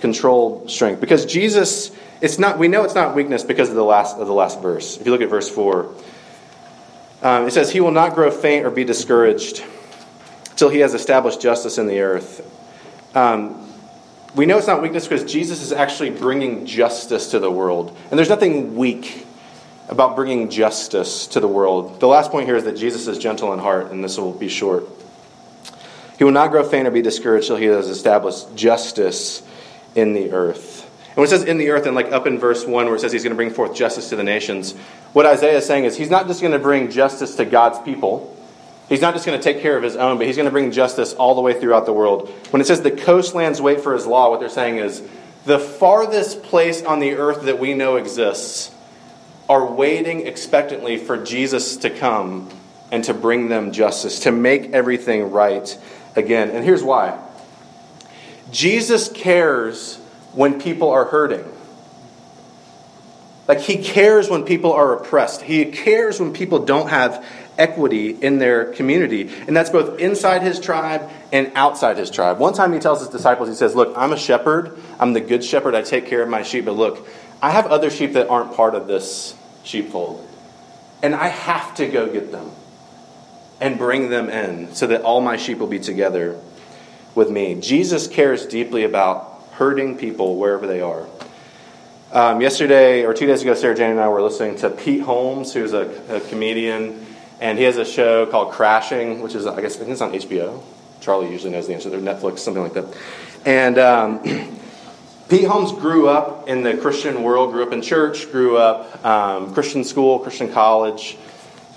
Controlled 0.00 0.70
strength. 0.70 1.00
Because 1.00 1.26
Jesus, 1.26 1.90
it's 2.20 2.38
not, 2.38 2.58
we 2.58 2.68
know 2.68 2.84
it's 2.84 2.94
not 2.94 3.14
weakness 3.14 3.44
because 3.44 3.68
of 3.68 3.74
the 3.74 3.84
last, 3.84 4.16
of 4.16 4.26
the 4.26 4.32
last 4.32 4.60
verse. 4.62 4.96
If 4.96 5.06
you 5.06 5.12
look 5.12 5.20
at 5.20 5.28
verse 5.28 5.48
4, 5.48 5.94
um, 7.20 7.46
it 7.46 7.52
says, 7.52 7.70
He 7.70 7.80
will 7.80 7.90
not 7.90 8.14
grow 8.14 8.30
faint 8.30 8.64
or 8.64 8.70
be 8.70 8.84
discouraged 8.84 9.62
till 10.56 10.68
he 10.68 10.78
has 10.78 10.94
established 10.94 11.40
justice 11.40 11.78
in 11.78 11.86
the 11.86 12.00
earth. 12.00 12.44
Um, 13.14 13.64
we 14.34 14.46
know 14.46 14.58
it's 14.58 14.66
not 14.66 14.82
weakness 14.82 15.06
because 15.06 15.30
Jesus 15.30 15.62
is 15.62 15.72
actually 15.72 16.10
bringing 16.10 16.66
justice 16.66 17.30
to 17.32 17.38
the 17.38 17.50
world. 17.50 17.96
And 18.10 18.18
there's 18.18 18.28
nothing 18.28 18.76
weak 18.76 19.26
about 19.88 20.16
bringing 20.16 20.50
justice 20.50 21.26
to 21.28 21.40
the 21.40 21.48
world. 21.48 22.00
The 22.00 22.08
last 22.08 22.30
point 22.30 22.46
here 22.46 22.56
is 22.56 22.64
that 22.64 22.76
Jesus 22.76 23.06
is 23.06 23.18
gentle 23.18 23.52
in 23.52 23.58
heart, 23.58 23.90
and 23.90 24.04
this 24.04 24.18
will 24.18 24.32
be 24.32 24.48
short. 24.48 24.84
He 26.18 26.24
will 26.24 26.32
not 26.32 26.50
grow 26.50 26.64
faint 26.64 26.86
or 26.86 26.90
be 26.90 27.00
discouraged 27.00 27.46
till 27.46 27.56
he 27.56 27.66
has 27.66 27.88
established 27.88 28.54
justice 28.54 29.42
in 29.94 30.12
the 30.12 30.32
earth. 30.32 30.84
And 31.08 31.16
when 31.16 31.26
it 31.26 31.30
says 31.30 31.44
in 31.44 31.58
the 31.58 31.70
earth, 31.70 31.86
and 31.86 31.94
like 31.94 32.12
up 32.12 32.26
in 32.26 32.38
verse 32.38 32.66
1 32.66 32.86
where 32.86 32.96
it 32.96 33.00
says 33.00 33.12
he's 33.12 33.22
going 33.22 33.30
to 33.30 33.36
bring 33.36 33.50
forth 33.50 33.74
justice 33.74 34.10
to 34.10 34.16
the 34.16 34.24
nations, 34.24 34.74
what 35.12 35.26
Isaiah 35.26 35.58
is 35.58 35.66
saying 35.66 35.84
is 35.84 35.96
he's 35.96 36.10
not 36.10 36.26
just 36.26 36.40
going 36.40 36.52
to 36.52 36.58
bring 36.58 36.90
justice 36.90 37.36
to 37.36 37.44
God's 37.44 37.78
people, 37.80 38.36
He's 38.88 39.02
not 39.02 39.12
just 39.12 39.26
going 39.26 39.38
to 39.38 39.42
take 39.42 39.60
care 39.60 39.76
of 39.76 39.82
his 39.82 39.96
own, 39.96 40.16
but 40.16 40.26
he's 40.26 40.36
going 40.36 40.46
to 40.46 40.52
bring 40.52 40.70
justice 40.70 41.12
all 41.12 41.34
the 41.34 41.42
way 41.42 41.58
throughout 41.58 41.84
the 41.84 41.92
world. 41.92 42.30
When 42.50 42.62
it 42.62 42.66
says 42.66 42.80
the 42.80 42.90
coastlands 42.90 43.60
wait 43.60 43.82
for 43.82 43.92
his 43.92 44.06
law, 44.06 44.30
what 44.30 44.40
they're 44.40 44.48
saying 44.48 44.78
is 44.78 45.02
the 45.44 45.58
farthest 45.58 46.42
place 46.42 46.82
on 46.82 46.98
the 46.98 47.12
earth 47.14 47.42
that 47.42 47.58
we 47.58 47.74
know 47.74 47.96
exists 47.96 48.74
are 49.48 49.66
waiting 49.66 50.26
expectantly 50.26 50.96
for 50.96 51.22
Jesus 51.22 51.76
to 51.78 51.90
come 51.90 52.48
and 52.90 53.04
to 53.04 53.12
bring 53.12 53.48
them 53.48 53.72
justice, 53.72 54.20
to 54.20 54.32
make 54.32 54.70
everything 54.72 55.30
right 55.30 55.78
again. 56.16 56.50
And 56.50 56.64
here's 56.64 56.82
why 56.82 57.18
Jesus 58.50 59.08
cares 59.08 59.96
when 60.32 60.60
people 60.60 60.90
are 60.90 61.04
hurting. 61.04 61.44
Like, 63.46 63.60
he 63.60 63.82
cares 63.82 64.28
when 64.28 64.44
people 64.44 64.74
are 64.74 64.92
oppressed. 64.92 65.40
He 65.40 65.64
cares 65.66 66.20
when 66.20 66.34
people 66.34 66.66
don't 66.66 66.90
have 66.90 67.24
equity 67.56 68.10
in 68.10 68.38
their 68.38 68.72
community. 68.72 69.30
And 69.46 69.56
that's 69.56 69.70
both 69.70 69.98
inside 69.98 70.42
his 70.42 70.60
tribe 70.60 71.10
and 71.32 71.50
outside 71.54 71.96
his 71.96 72.10
tribe. 72.10 72.38
One 72.38 72.52
time 72.52 72.74
he 72.74 72.78
tells 72.78 73.00
his 73.00 73.08
disciples, 73.08 73.48
he 73.48 73.54
says, 73.54 73.74
Look, 73.74 73.96
I'm 73.96 74.12
a 74.12 74.18
shepherd. 74.18 74.78
I'm 75.00 75.14
the 75.14 75.20
good 75.20 75.42
shepherd. 75.42 75.74
I 75.74 75.82
take 75.82 76.06
care 76.06 76.22
of 76.22 76.28
my 76.28 76.42
sheep. 76.42 76.66
But 76.66 76.72
look, 76.72 77.08
I 77.40 77.50
have 77.50 77.66
other 77.66 77.90
sheep 77.90 78.12
that 78.12 78.28
aren't 78.28 78.54
part 78.54 78.74
of 78.74 78.86
this 78.86 79.34
sheepfold. 79.64 80.26
And 81.02 81.14
I 81.14 81.28
have 81.28 81.74
to 81.76 81.86
go 81.88 82.12
get 82.12 82.30
them. 82.30 82.50
And 83.60 83.78
bring 83.78 84.10
them 84.10 84.28
in 84.28 84.74
so 84.74 84.86
that 84.86 85.02
all 85.02 85.20
my 85.20 85.36
sheep 85.36 85.58
will 85.58 85.66
be 85.66 85.80
together 85.80 86.40
with 87.14 87.30
me. 87.30 87.54
Jesus 87.60 88.06
cares 88.06 88.46
deeply 88.46 88.84
about 88.84 89.42
hurting 89.52 89.98
people 89.98 90.36
wherever 90.36 90.66
they 90.66 90.80
are. 90.80 91.06
Um, 92.12 92.40
yesterday, 92.40 93.04
or 93.04 93.12
two 93.12 93.26
days 93.26 93.42
ago, 93.42 93.54
Sarah 93.54 93.74
Jane 93.74 93.90
and 93.90 94.00
I 94.00 94.08
were 94.08 94.22
listening 94.22 94.56
to 94.58 94.70
Pete 94.70 95.02
Holmes, 95.02 95.52
who's 95.52 95.74
a, 95.74 95.90
a 96.08 96.20
comedian, 96.20 97.04
and 97.40 97.58
he 97.58 97.64
has 97.64 97.76
a 97.76 97.84
show 97.84 98.24
called 98.26 98.52
Crashing, 98.52 99.20
which 99.20 99.34
is, 99.34 99.46
I 99.46 99.60
guess, 99.60 99.76
I 99.76 99.80
think 99.80 99.90
it's 99.90 100.00
on 100.00 100.12
HBO. 100.12 100.62
Charlie 101.00 101.30
usually 101.30 101.52
knows 101.52 101.66
the 101.66 101.74
answer. 101.74 101.90
They're 101.90 102.00
Netflix, 102.00 102.38
something 102.38 102.62
like 102.62 102.74
that. 102.74 102.96
And 103.44 103.78
um, 103.78 104.20
Pete 105.28 105.46
Holmes 105.46 105.72
grew 105.72 106.08
up 106.08 106.48
in 106.48 106.62
the 106.62 106.76
Christian 106.76 107.22
world, 107.22 107.52
grew 107.52 107.62
up 107.62 107.72
in 107.72 107.82
church, 107.82 108.30
grew 108.32 108.56
up 108.56 109.04
um, 109.04 109.52
Christian 109.52 109.84
school, 109.84 110.18
Christian 110.20 110.50
college, 110.50 111.18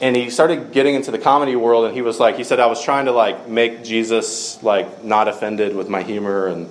and 0.02 0.16
he 0.16 0.30
started 0.30 0.72
getting 0.72 0.96
into 0.96 1.12
the 1.12 1.20
comedy 1.20 1.56
world. 1.56 1.86
And 1.86 1.94
he 1.94 2.02
was 2.02 2.20
like, 2.20 2.36
he 2.36 2.44
said, 2.44 2.60
I 2.60 2.66
was 2.66 2.84
trying 2.84 3.06
to 3.06 3.12
like 3.12 3.48
make 3.48 3.84
Jesus 3.84 4.62
like 4.64 5.04
not 5.04 5.28
offended 5.28 5.76
with 5.76 5.88
my 5.88 6.02
humor, 6.02 6.48
and 6.48 6.70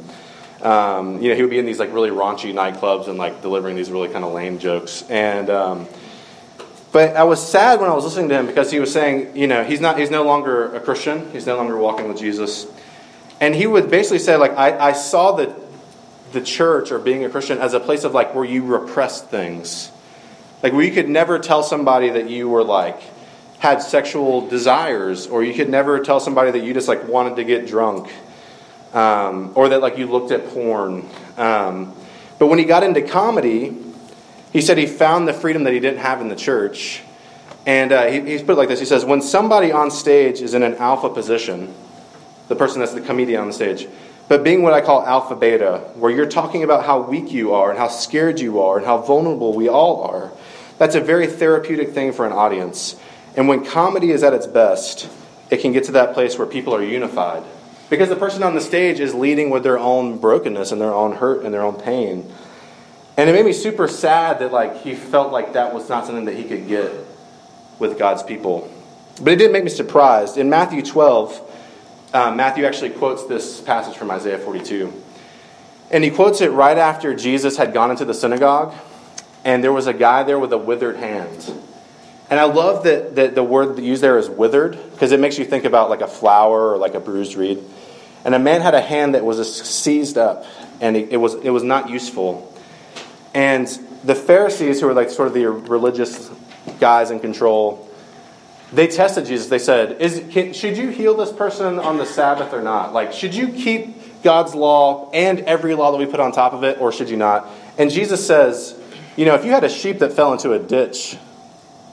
um, 0.63 1.23
you 1.23 1.31
know, 1.31 1.35
he 1.35 1.43
would 1.43 1.51
be 1.51 1.59
in 1.59 1.65
these 1.65 1.79
like 1.79 1.93
really 1.93 2.11
raunchy 2.11 2.53
nightclubs 2.53 3.09
and 3.09 3.17
like 3.17 3.41
delivering 3.41 3.77
these 3.77 3.91
really 3.91 4.09
kind 4.09 4.25
of 4.25 4.33
lame 4.33 4.59
jokes. 4.59 5.03
And 5.09 5.49
um, 5.49 5.87
but 6.93 7.17
I 7.17 7.23
was 7.23 7.47
sad 7.47 7.81
when 7.81 7.89
I 7.89 7.95
was 7.95 8.05
listening 8.05 8.29
to 8.31 8.35
him 8.35 8.47
because 8.47 8.71
he 8.71 8.81
was 8.81 8.93
saying, 8.93 9.37
you 9.37 9.47
know, 9.47 9.63
he's 9.63 9.81
not, 9.81 9.99
he's 9.99 10.11
no 10.11 10.25
longer 10.25 10.75
a 10.75 10.81
Christian. 10.81 11.31
He's 11.31 11.47
no 11.47 11.57
longer 11.57 11.77
walking 11.77 12.09
with 12.09 12.19
Jesus. 12.19 12.67
And 13.41 13.55
he 13.55 13.67
would 13.67 13.91
basically 13.91 14.19
say, 14.19 14.37
like, 14.37 14.57
I, 14.57 14.89
I 14.89 14.93
saw 14.93 15.33
the, 15.33 15.55
the 16.33 16.41
church 16.41 16.91
or 16.91 16.99
being 16.99 17.25
a 17.25 17.31
Christian 17.31 17.59
as 17.59 17.75
a 17.75 17.81
place 17.81 18.03
of 18.03 18.13
like 18.13 18.35
where 18.35 18.45
you 18.45 18.65
repressed 18.65 19.31
things. 19.31 19.93
Like 20.63 20.73
where 20.73 20.85
you 20.85 20.93
could 20.93 21.09
never 21.09 21.39
tell 21.39 21.63
somebody 21.63 22.11
that 22.11 22.29
you 22.29 22.49
were 22.49 22.65
like, 22.65 23.01
had 23.61 23.83
sexual 23.83 24.49
desires, 24.49 25.27
or 25.27 25.45
you 25.45 25.55
could 25.55 25.69
never 25.69 26.01
tell 26.01 26.19
somebody 26.19 26.51
that 26.51 26.61
you 26.61 26.75
just 26.75 26.89
like 26.89 27.07
wanted 27.07 27.37
to 27.37 27.45
get 27.45 27.67
drunk, 27.67 28.11
um, 28.95 29.53
or 29.55 29.69
that 29.69 29.83
like 29.83 29.99
you 29.99 30.07
looked 30.07 30.33
at 30.33 30.49
porn. 30.49 31.09
Um, 31.37 31.95
but 32.39 32.47
when 32.47 32.59
he 32.59 32.65
got 32.65 32.83
into 32.83 33.03
comedy, 33.03 33.77
he 34.51 34.63
said 34.63 34.79
he 34.79 34.87
found 34.87 35.29
the 35.29 35.35
freedom 35.35 35.65
that 35.65 35.75
he 35.75 35.79
didn't 35.79 36.01
have 36.01 36.23
in 36.23 36.29
the 36.29 36.37
church. 36.37 37.03
And 37.67 37.93
uh, 37.93 38.07
he, 38.07 38.21
he's 38.21 38.43
put 38.43 38.53
it 38.53 38.57
like 38.57 38.69
this 38.69 38.81
He 38.81 38.87
says, 38.87 39.05
When 39.05 39.21
somebody 39.21 39.71
on 39.71 39.91
stage 39.91 40.41
is 40.41 40.55
in 40.55 40.63
an 40.63 40.77
alpha 40.77 41.11
position, 41.11 41.73
the 42.49 42.57
person 42.57 42.81
that's 42.81 42.95
the 42.95 43.03
comedian 43.03 43.43
on 43.43 43.47
the 43.47 43.53
stage, 43.53 43.87
but 44.27 44.43
being 44.43 44.63
what 44.63 44.73
I 44.73 44.81
call 44.81 45.05
alpha 45.05 45.37
beta, 45.37 45.83
where 45.97 46.11
you're 46.11 46.25
talking 46.25 46.65
about 46.65 46.87
how 46.87 47.03
weak 47.03 47.31
you 47.31 47.53
are 47.53 47.69
and 47.69 47.79
how 47.79 47.89
scared 47.89 48.41
you 48.41 48.63
are 48.63 48.79
and 48.79 48.87
how 48.87 48.99
vulnerable 48.99 49.53
we 49.53 49.69
all 49.69 50.05
are, 50.05 50.33
that's 50.79 50.95
a 50.95 51.01
very 51.01 51.27
therapeutic 51.27 51.91
thing 51.91 52.13
for 52.13 52.25
an 52.25 52.33
audience. 52.33 52.97
And 53.37 53.49
when 53.49 53.65
comedy 53.65 54.11
is 54.11 54.23
at 54.23 54.35
its 54.35 54.47
best, 54.47 55.09
it 55.51 55.61
can 55.61 55.73
get 55.73 55.85
to 55.85 55.93
that 55.93 56.15
place 56.15 56.39
where 56.39 56.47
people 56.47 56.75
are 56.75 56.83
unified. 56.83 57.45
Because 57.89 58.09
the 58.09 58.17
person 58.17 58.43
on 58.43 58.55
the 58.55 58.61
stage 58.61 59.01
is 59.01 59.15
leading 59.15 59.51
with 59.51 59.63
their 59.63 59.79
own 59.79 60.19
brokenness 60.19 60.73
and 60.73 60.81
their 60.81 60.95
own 60.95 61.17
hurt 61.17 61.45
and 61.45 61.53
their 61.53 61.63
own 61.63 61.75
pain. 61.75 62.31
And 63.17 63.29
it 63.29 63.33
made 63.33 63.45
me 63.45 63.53
super 63.53 63.89
sad 63.89 64.39
that 64.39 64.53
like 64.53 64.83
he 64.83 64.95
felt 64.95 65.33
like 65.33 65.55
that 65.55 65.75
was 65.75 65.89
not 65.89 66.07
something 66.07 66.25
that 66.27 66.37
he 66.37 66.45
could 66.45 66.69
get 66.69 66.93
with 67.79 67.99
God's 67.99 68.23
people. 68.23 68.73
But 69.21 69.33
it 69.33 69.37
did 69.37 69.53
make 69.53 69.65
me 69.65 69.71
surprised. 69.71 70.39
In 70.39 70.49
Matthew 70.49 70.83
12, 70.83 71.51
uh, 72.15 72.31
Matthew 72.33 72.65
actually 72.65 72.91
quotes 72.91 73.27
this 73.27 73.61
passage 73.61 73.97
from 73.97 74.11
Isaiah 74.11 74.39
42. 74.39 74.93
And 75.91 76.05
he 76.05 76.11
quotes 76.11 76.41
it 76.41 76.51
right 76.51 76.79
after 76.79 77.15
Jesus 77.15 77.57
had 77.57 77.75
gone 77.75 77.91
into 77.91 78.05
the 78.05 78.15
synagogue, 78.15 78.75
and 79.45 79.63
there 79.65 79.73
was 79.73 79.89
a 79.89 79.93
guy 79.93 80.23
there 80.23 80.39
with 80.39 80.53
a 80.53 80.59
withered 80.59 80.97
hand. 80.97 81.53
And 82.31 82.39
I 82.39 82.45
love 82.45 82.85
that, 82.85 83.17
that 83.17 83.35
the 83.35 83.43
word 83.43 83.77
used 83.81 84.03
there 84.03 84.17
is 84.17 84.31
withered, 84.31 84.79
because 84.93 85.11
it 85.11 85.19
makes 85.19 85.37
you 85.37 85.45
think 85.45 85.65
about 85.65 85.91
like 85.91 86.01
a 86.01 86.07
flower 86.07 86.73
or 86.73 86.79
like 86.79 86.95
a 86.95 87.01
bruised 87.01 87.35
reed. 87.35 87.59
And 88.25 88.37
a 88.37 88.39
man 88.39 88.61
had 88.61 88.75
a 88.75 88.81
hand 88.81 89.17
that 89.17 89.25
was 89.25 89.61
seized 89.65 90.17
up, 90.17 90.47
and 90.81 90.97
it, 90.97 91.13
it 91.13 91.17
was, 91.17 91.35
it 91.35 91.51
was 91.51 91.65
not 91.65 91.91
useful. 91.91 92.55
And 93.35 93.67
the 94.05 94.15
Pharisees, 94.15 94.81
who 94.81 94.87
were 94.87 94.95
like 94.95 95.11
sort 95.11 95.27
of 95.27 95.35
the 95.35 95.47
religious 95.47 96.31
guys 96.79 97.11
in 97.11 97.19
control, 97.19 97.89
they 98.73 98.87
tested 98.87 99.27
Jesus. 99.27 99.49
They 99.49 99.59
said, 99.59 100.01
Is, 100.01 100.23
can, 100.31 100.53
Should 100.53 100.77
you 100.77 100.91
heal 100.91 101.17
this 101.17 101.33
person 101.33 101.81
on 101.81 101.97
the 101.97 102.07
Sabbath 102.07 102.53
or 102.53 102.63
not? 102.63 102.93
Like, 102.93 103.13
should 103.13 103.35
you 103.35 103.49
keep 103.49 104.23
God's 104.23 104.55
law 104.55 105.11
and 105.13 105.41
every 105.41 105.75
law 105.75 105.91
that 105.91 105.99
we 105.99 106.07
put 106.07 106.21
on 106.21 106.31
top 106.31 106.53
of 106.53 106.63
it, 106.63 106.81
or 106.81 106.93
should 106.93 107.11
you 107.11 107.17
not? 107.17 107.49
And 107.77 107.91
Jesus 107.91 108.25
says, 108.25 108.79
You 109.17 109.25
know, 109.25 109.35
if 109.35 109.45
you 109.45 109.51
had 109.51 109.65
a 109.65 109.69
sheep 109.69 109.99
that 109.99 110.13
fell 110.13 110.33
into 110.33 110.53
a 110.53 110.61
ditch 110.61 111.17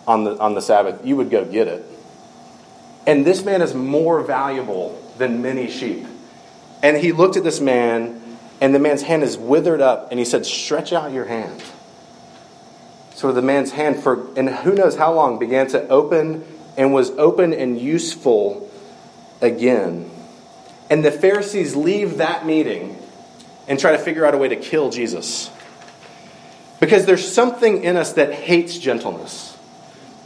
on 0.07 0.23
the, 0.23 0.37
on 0.39 0.55
the 0.55 0.61
Sabbath, 0.61 1.05
you 1.05 1.15
would 1.17 1.29
go 1.29 1.45
get 1.45 1.67
it. 1.67 1.85
And 3.05 3.25
this 3.25 3.43
man 3.43 3.61
is 3.61 3.73
more 3.73 4.21
valuable 4.21 5.01
than 5.17 5.41
many 5.41 5.69
sheep. 5.69 6.05
And 6.81 6.97
he 6.97 7.11
looked 7.11 7.37
at 7.37 7.43
this 7.43 7.59
man 7.59 8.21
and 8.59 8.73
the 8.73 8.79
man's 8.79 9.03
hand 9.03 9.23
is 9.23 9.37
withered 9.37 9.81
up, 9.81 10.09
and 10.09 10.19
he 10.19 10.25
said, 10.25 10.45
Stretch 10.45 10.91
out 10.91 11.11
your 11.11 11.25
hand. 11.25 11.63
So 13.13 13.31
the 13.31 13.41
man's 13.41 13.71
hand, 13.71 14.01
for 14.01 14.27
and 14.35 14.49
who 14.49 14.73
knows 14.73 14.95
how 14.95 15.13
long, 15.13 15.39
began 15.39 15.67
to 15.67 15.87
open 15.89 16.43
and 16.75 16.93
was 16.93 17.11
open 17.11 17.53
and 17.53 17.79
useful 17.79 18.69
again. 19.41 20.09
And 20.89 21.03
the 21.03 21.11
Pharisees 21.11 21.75
leave 21.75 22.17
that 22.17 22.45
meeting 22.45 22.97
and 23.67 23.79
try 23.79 23.91
to 23.91 23.97
figure 23.97 24.25
out 24.25 24.33
a 24.33 24.37
way 24.37 24.47
to 24.49 24.55
kill 24.55 24.89
Jesus. 24.89 25.51
Because 26.79 27.05
there's 27.05 27.29
something 27.29 27.83
in 27.83 27.97
us 27.97 28.13
that 28.13 28.33
hates 28.33 28.77
gentleness. 28.77 29.46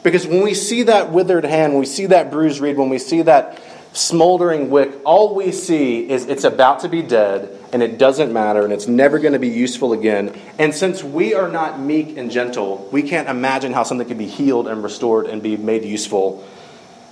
Because 0.04 0.26
when 0.26 0.42
we 0.42 0.54
see 0.54 0.84
that 0.84 1.12
withered 1.12 1.46
hand, 1.46 1.74
when 1.74 1.80
we 1.82 1.86
see 1.86 2.08
that 2.08 2.32
bruised 2.32 2.60
reed, 2.60 2.78
when 2.78 2.90
we 2.90 2.98
see 2.98 3.22
that 3.22 3.62
smoldering 3.94 4.70
wick, 4.70 4.92
all 5.04 5.36
we 5.36 5.52
see 5.52 6.10
is 6.10 6.26
it's 6.26 6.44
about 6.44 6.80
to 6.80 6.90
be 6.90 7.02
dead 7.02 7.58
and 7.74 7.84
it 7.84 7.98
doesn't 7.98 8.32
matter 8.32 8.64
and 8.64 8.74
it's 8.74 8.88
never 8.88 9.20
going 9.20 9.34
to 9.34 9.40
be 9.40 9.50
useful 9.50 9.94
again. 9.94 10.38
And 10.58 10.74
since 10.74 11.04
we 11.04 11.34
are 11.34 11.50
not 11.50 11.80
meek 11.80 12.18
and 12.18 12.32
gentle, 12.32 12.90
we 12.92 13.04
can't 13.04 13.28
imagine 13.28 13.74
how 13.74 13.84
something 13.84 14.08
can 14.08 14.18
be 14.18 14.28
healed 14.28 14.68
and 14.68 14.84
restored 14.84 15.28
and 15.28 15.44
be 15.44 15.58
made 15.58 15.84
useful 15.84 16.48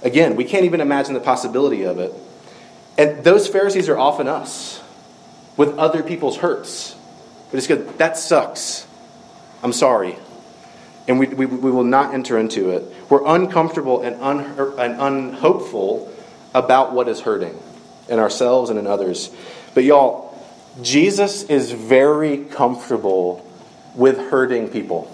again. 0.01 0.35
We 0.35 0.45
can't 0.45 0.65
even 0.65 0.81
imagine 0.81 1.13
the 1.13 1.19
possibility 1.19 1.83
of 1.83 1.99
it. 1.99 2.13
And 2.97 3.23
those 3.23 3.47
Pharisees 3.47 3.89
are 3.89 3.97
often 3.97 4.27
us 4.27 4.81
with 5.57 5.77
other 5.77 6.01
people's 6.01 6.37
hurts. 6.37 6.95
We 7.51 7.57
just 7.57 7.69
go, 7.69 7.75
that 7.75 8.17
sucks. 8.17 8.87
I'm 9.61 9.73
sorry. 9.73 10.17
And 11.09 11.19
we, 11.19 11.25
we, 11.25 11.47
we 11.47 11.71
will 11.71 11.83
not 11.83 12.13
enter 12.13 12.37
into 12.37 12.69
it. 12.69 12.83
We're 13.09 13.25
uncomfortable 13.25 14.03
and, 14.03 14.21
un, 14.21 14.39
and 14.77 15.01
unhopeful 15.01 16.13
about 16.53 16.93
what 16.93 17.09
is 17.09 17.19
hurting 17.21 17.59
in 18.07 18.19
ourselves 18.19 18.69
and 18.69 18.77
in 18.77 18.85
others. 18.85 19.31
But 19.73 19.83
y'all, 19.83 20.39
Jesus 20.83 21.43
is 21.43 21.71
very 21.71 22.45
comfortable 22.45 23.43
with 23.95 24.17
hurting 24.17 24.69
people, 24.69 25.11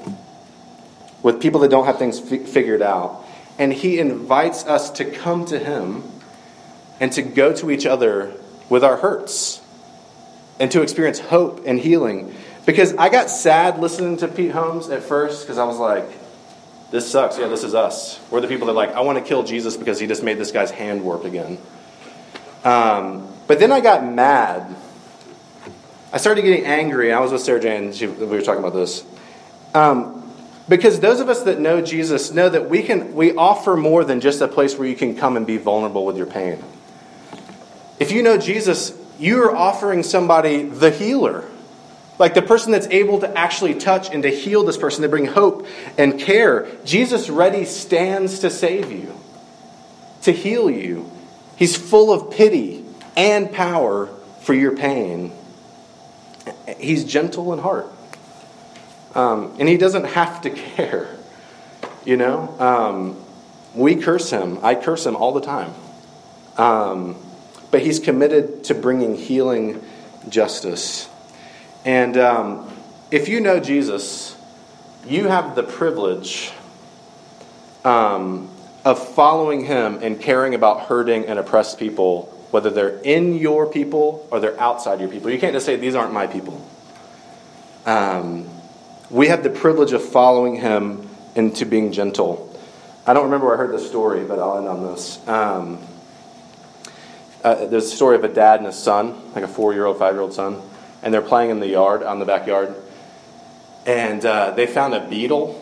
with 1.23 1.41
people 1.41 1.62
that 1.62 1.71
don't 1.71 1.86
have 1.86 1.97
things 1.97 2.19
f- 2.31 2.47
figured 2.47 2.81
out. 2.81 3.25
And 3.58 3.71
he 3.71 3.97
invites 3.99 4.65
us 4.65 4.91
to 4.91 5.05
come 5.05 5.45
to 5.45 5.58
him 5.58 6.03
and 6.99 7.12
to 7.13 7.21
go 7.21 7.53
to 7.53 7.71
each 7.71 7.86
other 7.86 8.34
with 8.69 8.84
our 8.84 8.97
hurts 8.97 9.62
and 10.60 10.69
to 10.71 10.81
experience 10.81 11.19
hope 11.19 11.63
and 11.65 11.79
healing. 11.79 12.36
Because 12.65 12.95
I 12.95 13.10
got 13.10 13.30
sad 13.30 13.80
listening 13.80 14.17
to 14.17 14.28
Pete 14.28 14.51
Holmes 14.51 14.89
at 14.89 15.04
first 15.04 15.43
because 15.43 15.58
I 15.58 15.65
was 15.65 15.78
like, 15.78 16.08
this 16.91 17.10
sucks. 17.10 17.38
Yeah, 17.38 17.47
this 17.47 17.63
is 17.63 17.75
us. 17.75 18.19
We're 18.32 18.41
the 18.41 18.47
people 18.47 18.67
that 18.67 18.73
like, 18.73 18.91
I 18.93 19.01
want 19.01 19.19
to 19.19 19.23
kill 19.23 19.43
Jesus 19.43 19.78
because 19.78 19.99
he 19.99 20.08
just 20.08 20.23
made 20.23 20.38
this 20.38 20.51
guy's 20.51 20.71
hand 20.71 21.04
warp 21.04 21.25
again. 21.25 21.58
Um, 22.63 23.28
but 23.47 23.60
then 23.60 23.71
I 23.71 23.82
got 23.82 24.04
mad. 24.04 24.75
I 26.12 26.17
started 26.17 26.41
getting 26.41 26.65
angry. 26.65 27.12
I 27.13 27.19
was 27.19 27.32
with 27.32 27.41
Sarah 27.41 27.60
Jane, 27.60 27.93
she, 27.93 28.08
we 28.08 28.25
were 28.25 28.41
talking 28.41 28.63
about 28.63 28.73
this. 28.73 29.04
Um, 29.73 30.23
because 30.67 30.99
those 30.99 31.19
of 31.19 31.30
us 31.30 31.43
that 31.43 31.60
know 31.60 31.82
Jesus 31.82 32.32
know 32.32 32.49
that 32.49 32.69
we 32.69 32.82
can 32.82 33.13
we 33.13 33.36
offer 33.36 33.78
more 33.78 34.04
than 34.04 34.19
just 34.19 34.41
a 34.41 34.47
place 34.47 34.78
where 34.78 34.88
you 34.88 34.95
can 34.95 35.15
come 35.15 35.38
and 35.38 35.45
be 35.45 35.58
vulnerable 35.58 36.06
with 36.06 36.17
your 36.17 36.25
pain. 36.25 36.63
If 37.99 38.12
you 38.12 38.23
know 38.23 38.38
Jesus, 38.38 38.97
you 39.19 39.43
are 39.43 39.56
offering 39.56 40.01
somebody 40.01 40.63
the 40.63 40.89
healer. 40.89 41.45
Like 42.17 42.34
the 42.34 42.41
person 42.41 42.71
that's 42.71 42.88
able 42.88 43.19
to 43.19 43.38
actually 43.38 43.75
touch 43.75 44.10
and 44.10 44.23
to 44.23 44.30
heal 44.30 44.63
this 44.63 44.78
person, 44.78 45.01
to 45.01 45.10
bring 45.10 45.25
hope 45.25 45.67
and 45.97 46.19
care. 46.19 46.67
Jesus 46.86 47.30
ready 47.30 47.65
stands 47.65 48.39
to 48.39 48.49
save 48.49 48.91
you, 48.91 49.13
to 50.21 50.32
heal 50.32 50.69
you. 50.69 51.12
He's 51.58 51.75
full 51.75 52.12
of 52.13 52.32
pity 52.32 52.86
and 53.17 53.51
power 53.51 54.08
for 54.41 54.54
your 54.54 54.75
pain. 54.75 55.32
He's 56.80 57.04
gentle 57.04 57.51
in 57.54 57.60
heart. 57.60 57.88
Um, 59.13 59.56
and 59.60 59.67
he 59.67 59.78
doesn't 59.78 60.06
have 60.06 60.41
to 60.41 60.49
care. 60.75 61.15
You 62.06 62.17
know? 62.17 62.56
Um, 62.60 63.25
we 63.73 63.95
curse 63.95 64.30
him. 64.30 64.60
I 64.63 64.75
curse 64.75 65.06
him 65.06 65.15
all 65.15 65.34
the 65.34 65.41
time. 65.41 65.73
Um, 66.58 67.17
but 67.71 67.82
he's 67.82 67.99
committed 67.99 68.65
to 68.65 68.73
bringing 68.73 69.15
healing 69.15 69.84
justice. 70.30 71.10
And 71.86 72.17
um, 72.17 72.71
if 73.12 73.30
you 73.30 73.39
know 73.39 73.60
Jesus, 73.60 74.36
you 75.08 75.28
have 75.28 75.56
the 75.56 75.62
privilege 75.62 76.52
um, 77.84 78.50
of 78.84 79.08
following 79.13 79.65
Him 79.65 80.00
and 80.02 80.19
caring 80.19 80.56
about 80.56 80.88
hurting 80.88 81.26
and 81.26 81.38
oppressed 81.38 81.78
people, 81.78 82.24
whether 82.50 82.71
they're 82.71 82.98
in 83.00 83.36
your 83.36 83.67
people 83.67 84.28
or 84.32 84.39
they're 84.39 84.60
outside 84.60 85.00
your 85.00 85.10
people. 85.10 85.30
You 85.30 85.39
can't 85.39 85.54
just 85.54 85.67
say, 85.67 85.76
These 85.76 85.93
aren't 85.93 86.12
my 86.12 86.26
people. 86.26 86.67
Um, 87.86 88.50
we 89.12 89.28
have 89.28 89.43
the 89.43 89.52
privilege 89.52 89.93
of 89.93 90.04
following 90.04 90.56
Him 90.56 91.08
into 91.36 91.67
being 91.67 91.91
gentle. 91.91 92.52
I 93.06 93.13
don't 93.13 93.26
remember 93.26 93.45
where 93.45 93.56
I 93.56 93.58
heard 93.60 93.71
the 93.71 93.80
story, 93.80 94.26
but 94.26 94.39
I'll 94.39 94.58
end 94.58 94.67
on 94.67 94.82
this. 94.82 95.26
Um, 95.28 95.78
uh, 97.43 97.67
there's 97.67 97.86
a 97.86 97.95
story 97.95 98.15
of 98.15 98.24
a 98.24 98.28
dad 98.28 98.60
and 98.60 98.67
a 98.67 98.74
son, 98.74 99.34
like 99.36 99.43
a 99.43 99.48
four 99.48 99.74
year 99.74 99.86
old, 99.86 100.00
five 100.00 100.15
year 100.15 100.21
old 100.21 100.34
son, 100.34 100.60
and 101.06 101.13
they're 101.13 101.22
playing 101.22 101.52
in 101.52 101.60
the 101.62 101.68
yard, 101.68 102.04
on 102.04 102.20
the 102.20 102.26
backyard. 102.26 102.76
And 103.86 104.26
uh, 104.26 104.52
they 104.52 104.65
found 104.65 104.96
a 104.96 105.08
beetle 105.08 105.62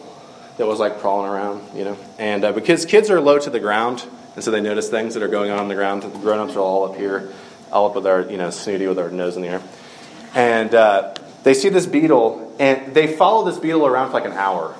that 0.57 0.65
was 0.65 0.79
like 0.79 0.99
crawling 0.99 1.29
around, 1.29 1.77
you 1.77 1.83
know. 1.83 1.97
And 2.17 2.45
uh, 2.45 2.53
because 2.53 2.85
kids 2.85 3.09
are 3.09 3.19
low 3.19 3.37
to 3.37 3.49
the 3.49 3.59
ground, 3.59 4.05
and 4.35 4.43
so 4.43 4.49
they 4.49 4.61
notice 4.61 4.89
things 4.89 5.13
that 5.15 5.21
are 5.21 5.27
going 5.27 5.51
on 5.51 5.59
on 5.59 5.67
the 5.67 5.75
ground. 5.75 6.03
The 6.03 6.09
grown 6.09 6.39
ups 6.39 6.55
are 6.55 6.61
all 6.61 6.89
up 6.89 6.95
here, 6.95 7.31
all 7.71 7.89
up 7.89 7.95
with 7.95 8.07
our, 8.07 8.21
you 8.21 8.37
know, 8.37 8.49
snooty 8.49 8.87
with 8.87 8.97
our 8.97 9.11
nose 9.11 9.35
in 9.35 9.41
the 9.41 9.49
air. 9.49 9.61
And 10.33 10.73
uh, 10.73 11.13
they 11.43 11.53
see 11.53 11.67
this 11.67 11.85
beetle, 11.85 12.55
and 12.57 12.95
they 12.95 13.07
follow 13.07 13.45
this 13.45 13.59
beetle 13.59 13.85
around 13.85 14.07
for 14.07 14.13
like 14.13 14.25
an 14.25 14.31
hour. 14.31 14.75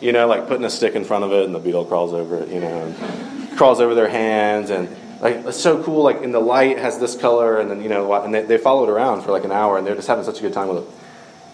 You 0.00 0.12
know, 0.12 0.26
like 0.26 0.48
putting 0.48 0.64
a 0.64 0.70
stick 0.70 0.94
in 0.94 1.04
front 1.04 1.24
of 1.24 1.32
it, 1.32 1.44
and 1.44 1.54
the 1.54 1.60
beetle 1.60 1.84
crawls 1.84 2.12
over 2.12 2.42
it, 2.42 2.48
you 2.48 2.58
know, 2.58 2.66
and 2.66 3.56
crawls 3.56 3.80
over 3.80 3.94
their 3.94 4.08
hands, 4.08 4.70
and 4.70 4.88
like 5.20 5.36
it's 5.46 5.60
so 5.60 5.82
cool. 5.82 6.02
Like 6.02 6.22
in 6.22 6.32
the 6.32 6.40
light 6.40 6.78
has 6.78 6.98
this 6.98 7.16
color, 7.16 7.58
and 7.60 7.70
then 7.70 7.82
you 7.82 7.88
know, 7.88 8.12
and 8.12 8.34
they, 8.34 8.42
they 8.42 8.58
follow 8.58 8.84
it 8.84 8.90
around 8.90 9.22
for 9.22 9.32
like 9.32 9.44
an 9.44 9.52
hour, 9.52 9.76
and 9.76 9.86
they're 9.86 9.94
just 9.94 10.08
having 10.08 10.24
such 10.24 10.38
a 10.38 10.42
good 10.42 10.52
time 10.52 10.68
with 10.68 10.84
it. 10.84 10.90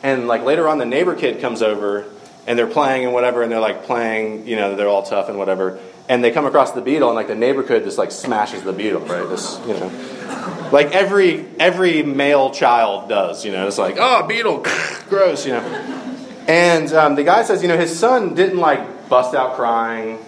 And 0.03 0.29
like 0.29 0.43
later 0.43 0.69
on, 0.69 0.79
the 0.79 0.87
neighbor 0.87 1.15
kid 1.15 1.41
comes 1.41 1.63
over, 1.63 2.05
and 2.47 2.59
they're 2.59 2.67
playing 2.69 3.05
and 3.05 3.13
whatever, 3.13 3.43
and 3.43 3.51
they're 3.51 3.61
like 3.61 3.85
playing, 3.85 4.47
you 4.47 4.57
know, 4.57 4.77
they're 4.77 4.89
all 4.89 5.03
tough 5.03 5.29
and 5.29 5.39
whatever. 5.39 5.81
And 6.09 6.23
they 6.23 6.31
come 6.31 6.47
across 6.47 6.71
the 6.73 6.81
beetle, 6.81 7.09
and 7.09 7.17
like 7.17 7.27
the 7.27 7.35
neighbor 7.35 7.65
kid 7.65 7.83
just 7.83 7.99
like 7.99 8.13
smashes 8.13 8.63
the 8.63 8.73
beetle, 8.73 9.01
right? 9.01 9.29
This, 9.29 9.59
you 9.67 9.75
know, 9.75 10.71
like 10.73 10.93
every 10.93 11.45
every 11.59 12.05
male 12.05 12.51
child 12.51 13.09
does, 13.09 13.45
you 13.45 13.51
know. 13.51 13.67
It's 13.67 13.79
like, 13.79 13.97
oh, 13.99 14.27
beetle, 14.29 14.65
gross, 15.09 15.45
you 15.45 15.53
know. 15.53 16.07
And 16.47 16.93
um, 16.93 17.17
the 17.17 17.25
guy 17.25 17.43
says, 17.43 17.63
you 17.63 17.69
know, 17.69 17.77
his 17.77 17.99
son 17.99 18.35
didn't 18.35 18.59
like 18.59 19.09
bust 19.09 19.35
out 19.35 19.57
crying. 19.57 20.19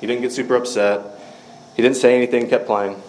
He 0.00 0.06
didn't 0.06 0.22
get 0.22 0.30
super 0.32 0.54
upset. 0.54 1.13
He 1.74 1.82
didn't 1.82 1.96
say 1.96 2.16
anything, 2.16 2.48
kept 2.48 2.66
playing. 2.66 3.02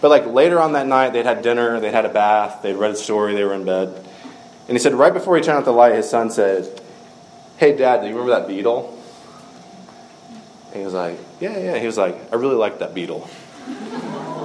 But 0.00 0.08
like 0.08 0.26
later 0.26 0.60
on 0.60 0.72
that 0.72 0.86
night, 0.86 1.12
they'd 1.12 1.24
had 1.24 1.42
dinner, 1.42 1.78
they'd 1.78 1.94
had 1.94 2.04
a 2.04 2.12
bath, 2.12 2.62
they'd 2.62 2.74
read 2.74 2.90
a 2.90 2.96
story, 2.96 3.34
they 3.34 3.44
were 3.44 3.54
in 3.54 3.64
bed. 3.64 3.88
And 4.68 4.76
he 4.76 4.78
said, 4.78 4.94
right 4.94 5.12
before 5.12 5.36
he 5.36 5.42
turned 5.42 5.58
out 5.58 5.64
the 5.64 5.72
light, 5.72 5.94
his 5.94 6.08
son 6.10 6.30
said, 6.30 6.80
Hey, 7.56 7.76
Dad, 7.76 8.00
do 8.00 8.08
you 8.08 8.14
remember 8.14 8.32
that 8.40 8.48
beetle? 8.48 8.98
And 10.68 10.76
he 10.78 10.84
was 10.84 10.94
like, 10.94 11.18
Yeah, 11.40 11.56
yeah. 11.58 11.78
He 11.78 11.86
was 11.86 11.96
like, 11.96 12.16
I 12.32 12.36
really 12.36 12.56
like 12.56 12.78
that 12.80 12.94
beetle. 12.94 13.28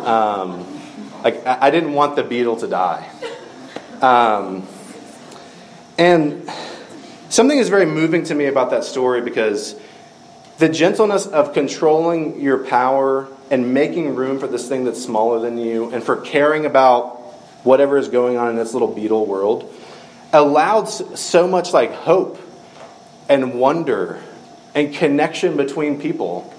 Um, 0.07 0.65
like, 1.21 1.45
I 1.45 1.69
didn't 1.69 1.91
want 1.91 2.15
the 2.15 2.23
beetle 2.23 2.55
to 2.57 2.67
die. 2.67 3.09
Um, 4.01 4.65
and 5.97 6.49
something 7.27 7.57
is 7.57 7.67
very 7.67 7.85
moving 7.85 8.23
to 8.25 8.35
me 8.35 8.45
about 8.45 8.69
that 8.69 8.85
story 8.85 9.21
because 9.21 9.75
the 10.59 10.69
gentleness 10.69 11.27
of 11.27 11.53
controlling 11.53 12.39
your 12.39 12.59
power 12.59 13.27
and 13.49 13.73
making 13.73 14.15
room 14.15 14.39
for 14.39 14.47
this 14.47 14.67
thing 14.67 14.83
that's 14.85 15.01
smaller 15.01 15.39
than 15.39 15.57
you 15.57 15.91
and 15.91 16.03
for 16.03 16.17
caring 16.17 16.65
about 16.65 17.17
whatever 17.63 17.97
is 17.97 18.07
going 18.07 18.37
on 18.37 18.49
in 18.49 18.55
this 18.55 18.73
little 18.73 18.93
beetle 18.93 19.25
world 19.25 19.73
allowed 20.33 20.85
so 20.85 21.47
much 21.47 21.73
like 21.73 21.91
hope 21.91 22.39
and 23.29 23.59
wonder 23.59 24.21
and 24.75 24.93
connection 24.93 25.57
between 25.57 25.99
people 25.99 26.53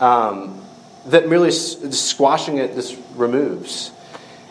um, 0.00 0.64
that 1.06 1.28
merely 1.28 1.50
squashing 1.50 2.58
it 2.58 2.74
just 2.74 2.96
removes. 3.14 3.90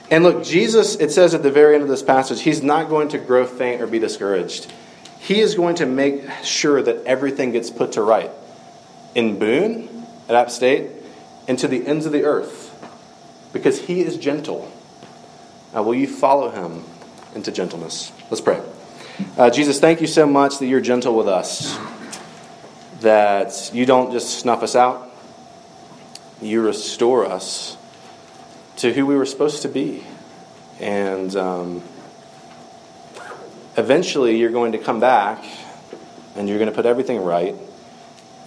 And 0.10 0.24
look, 0.24 0.44
Jesus, 0.44 0.96
it 0.96 1.12
says 1.12 1.34
at 1.34 1.44
the 1.44 1.52
very 1.52 1.76
end 1.76 1.84
of 1.84 1.90
this 1.90 2.04
passage, 2.04 2.42
he's 2.42 2.64
not 2.64 2.90
going 2.90 3.10
to 3.10 3.18
grow 3.18 3.46
faint 3.46 3.82
or 3.82 3.88
be 3.88 4.00
discouraged. 4.00 4.72
He 5.20 5.40
is 5.42 5.56
going 5.56 5.76
to 5.76 5.86
make 5.86 6.24
sure 6.44 6.82
that 6.82 7.06
everything 7.06 7.52
gets 7.52 7.70
put 7.70 7.94
to 7.94 8.02
right 8.02 8.32
in 9.16 9.40
Boone, 9.40 10.06
at 10.30 10.36
App 10.36 10.52
State, 10.52 10.92
and 11.48 11.58
to 11.60 11.68
the 11.68 11.86
ends 11.86 12.06
of 12.06 12.12
the 12.12 12.24
earth 12.24 12.74
because 13.54 13.82
he 13.82 14.02
is 14.02 14.18
gentle. 14.18 14.72
Now, 15.74 15.84
will 15.84 15.96
you 15.96 16.08
follow 16.08 16.50
him 16.50 16.84
into 17.36 17.52
gentleness? 17.52 18.12
Let's 18.30 18.42
pray. 18.42 18.62
Uh, 19.38 19.50
Jesus, 19.50 19.80
thank 19.80 20.02
you 20.02 20.08
so 20.08 20.26
much 20.28 20.60
that 20.60 20.68
you're 20.68 20.82
gentle 20.82 21.16
with 21.16 21.28
us, 21.28 21.78
that 23.02 23.72
you 23.74 23.86
don't 23.86 24.12
just 24.12 24.40
snuff 24.40 24.62
us 24.62 24.76
out, 24.76 25.12
you 26.42 26.62
restore 26.62 27.26
us 27.26 27.78
to 28.78 28.94
who 28.94 29.06
we 29.06 29.16
were 29.16 29.26
supposed 29.26 29.64
to 29.64 29.68
be. 29.68 30.04
And 30.80 31.36
um, 31.36 31.84
eventually, 33.76 34.38
you're 34.38 34.52
going 34.52 34.74
to 34.74 34.78
come 34.78 35.00
back 35.00 35.44
and 36.36 36.48
you're 36.48 36.60
going 36.60 36.70
to 36.70 36.76
put 36.76 36.86
everything 36.86 37.24
right, 37.24 37.56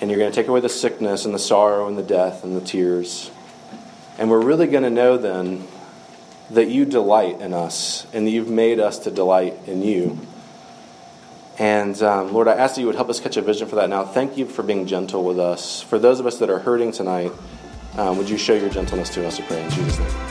and 0.00 0.10
you're 0.10 0.18
going 0.18 0.30
to 0.30 0.34
take 0.34 0.48
away 0.48 0.60
the 0.60 0.68
sickness 0.68 1.24
and 1.24 1.34
the 1.34 1.38
sorrow 1.38 1.86
and 1.86 1.98
the 1.98 2.02
death 2.02 2.44
and 2.44 2.56
the 2.56 2.60
tears. 2.60 3.30
And 4.18 4.30
we're 4.30 4.42
really 4.42 4.66
going 4.66 4.82
to 4.84 4.90
know 4.90 5.16
then 5.16 5.66
that 6.50 6.68
you 6.68 6.84
delight 6.84 7.40
in 7.40 7.52
us 7.52 8.06
and 8.12 8.26
that 8.26 8.30
you've 8.30 8.50
made 8.50 8.80
us 8.80 9.00
to 9.00 9.10
delight 9.10 9.54
in 9.66 9.82
you. 9.82 10.18
And 11.58 12.00
um, 12.02 12.32
Lord, 12.32 12.48
I 12.48 12.54
ask 12.54 12.74
that 12.74 12.80
you 12.80 12.86
would 12.86 12.96
help 12.96 13.10
us 13.10 13.20
catch 13.20 13.36
a 13.36 13.42
vision 13.42 13.68
for 13.68 13.76
that 13.76 13.90
now. 13.90 14.04
Thank 14.04 14.38
you 14.38 14.46
for 14.46 14.62
being 14.62 14.86
gentle 14.86 15.22
with 15.22 15.38
us. 15.38 15.82
For 15.82 15.98
those 15.98 16.18
of 16.18 16.26
us 16.26 16.38
that 16.38 16.48
are 16.48 16.58
hurting 16.58 16.92
tonight, 16.92 17.32
um, 17.96 18.16
would 18.18 18.30
you 18.30 18.38
show 18.38 18.54
your 18.54 18.70
gentleness 18.70 19.10
to 19.10 19.26
us, 19.26 19.38
I 19.38 19.42
pray, 19.42 19.62
in 19.62 19.70
Jesus' 19.70 19.98
name. 19.98 20.30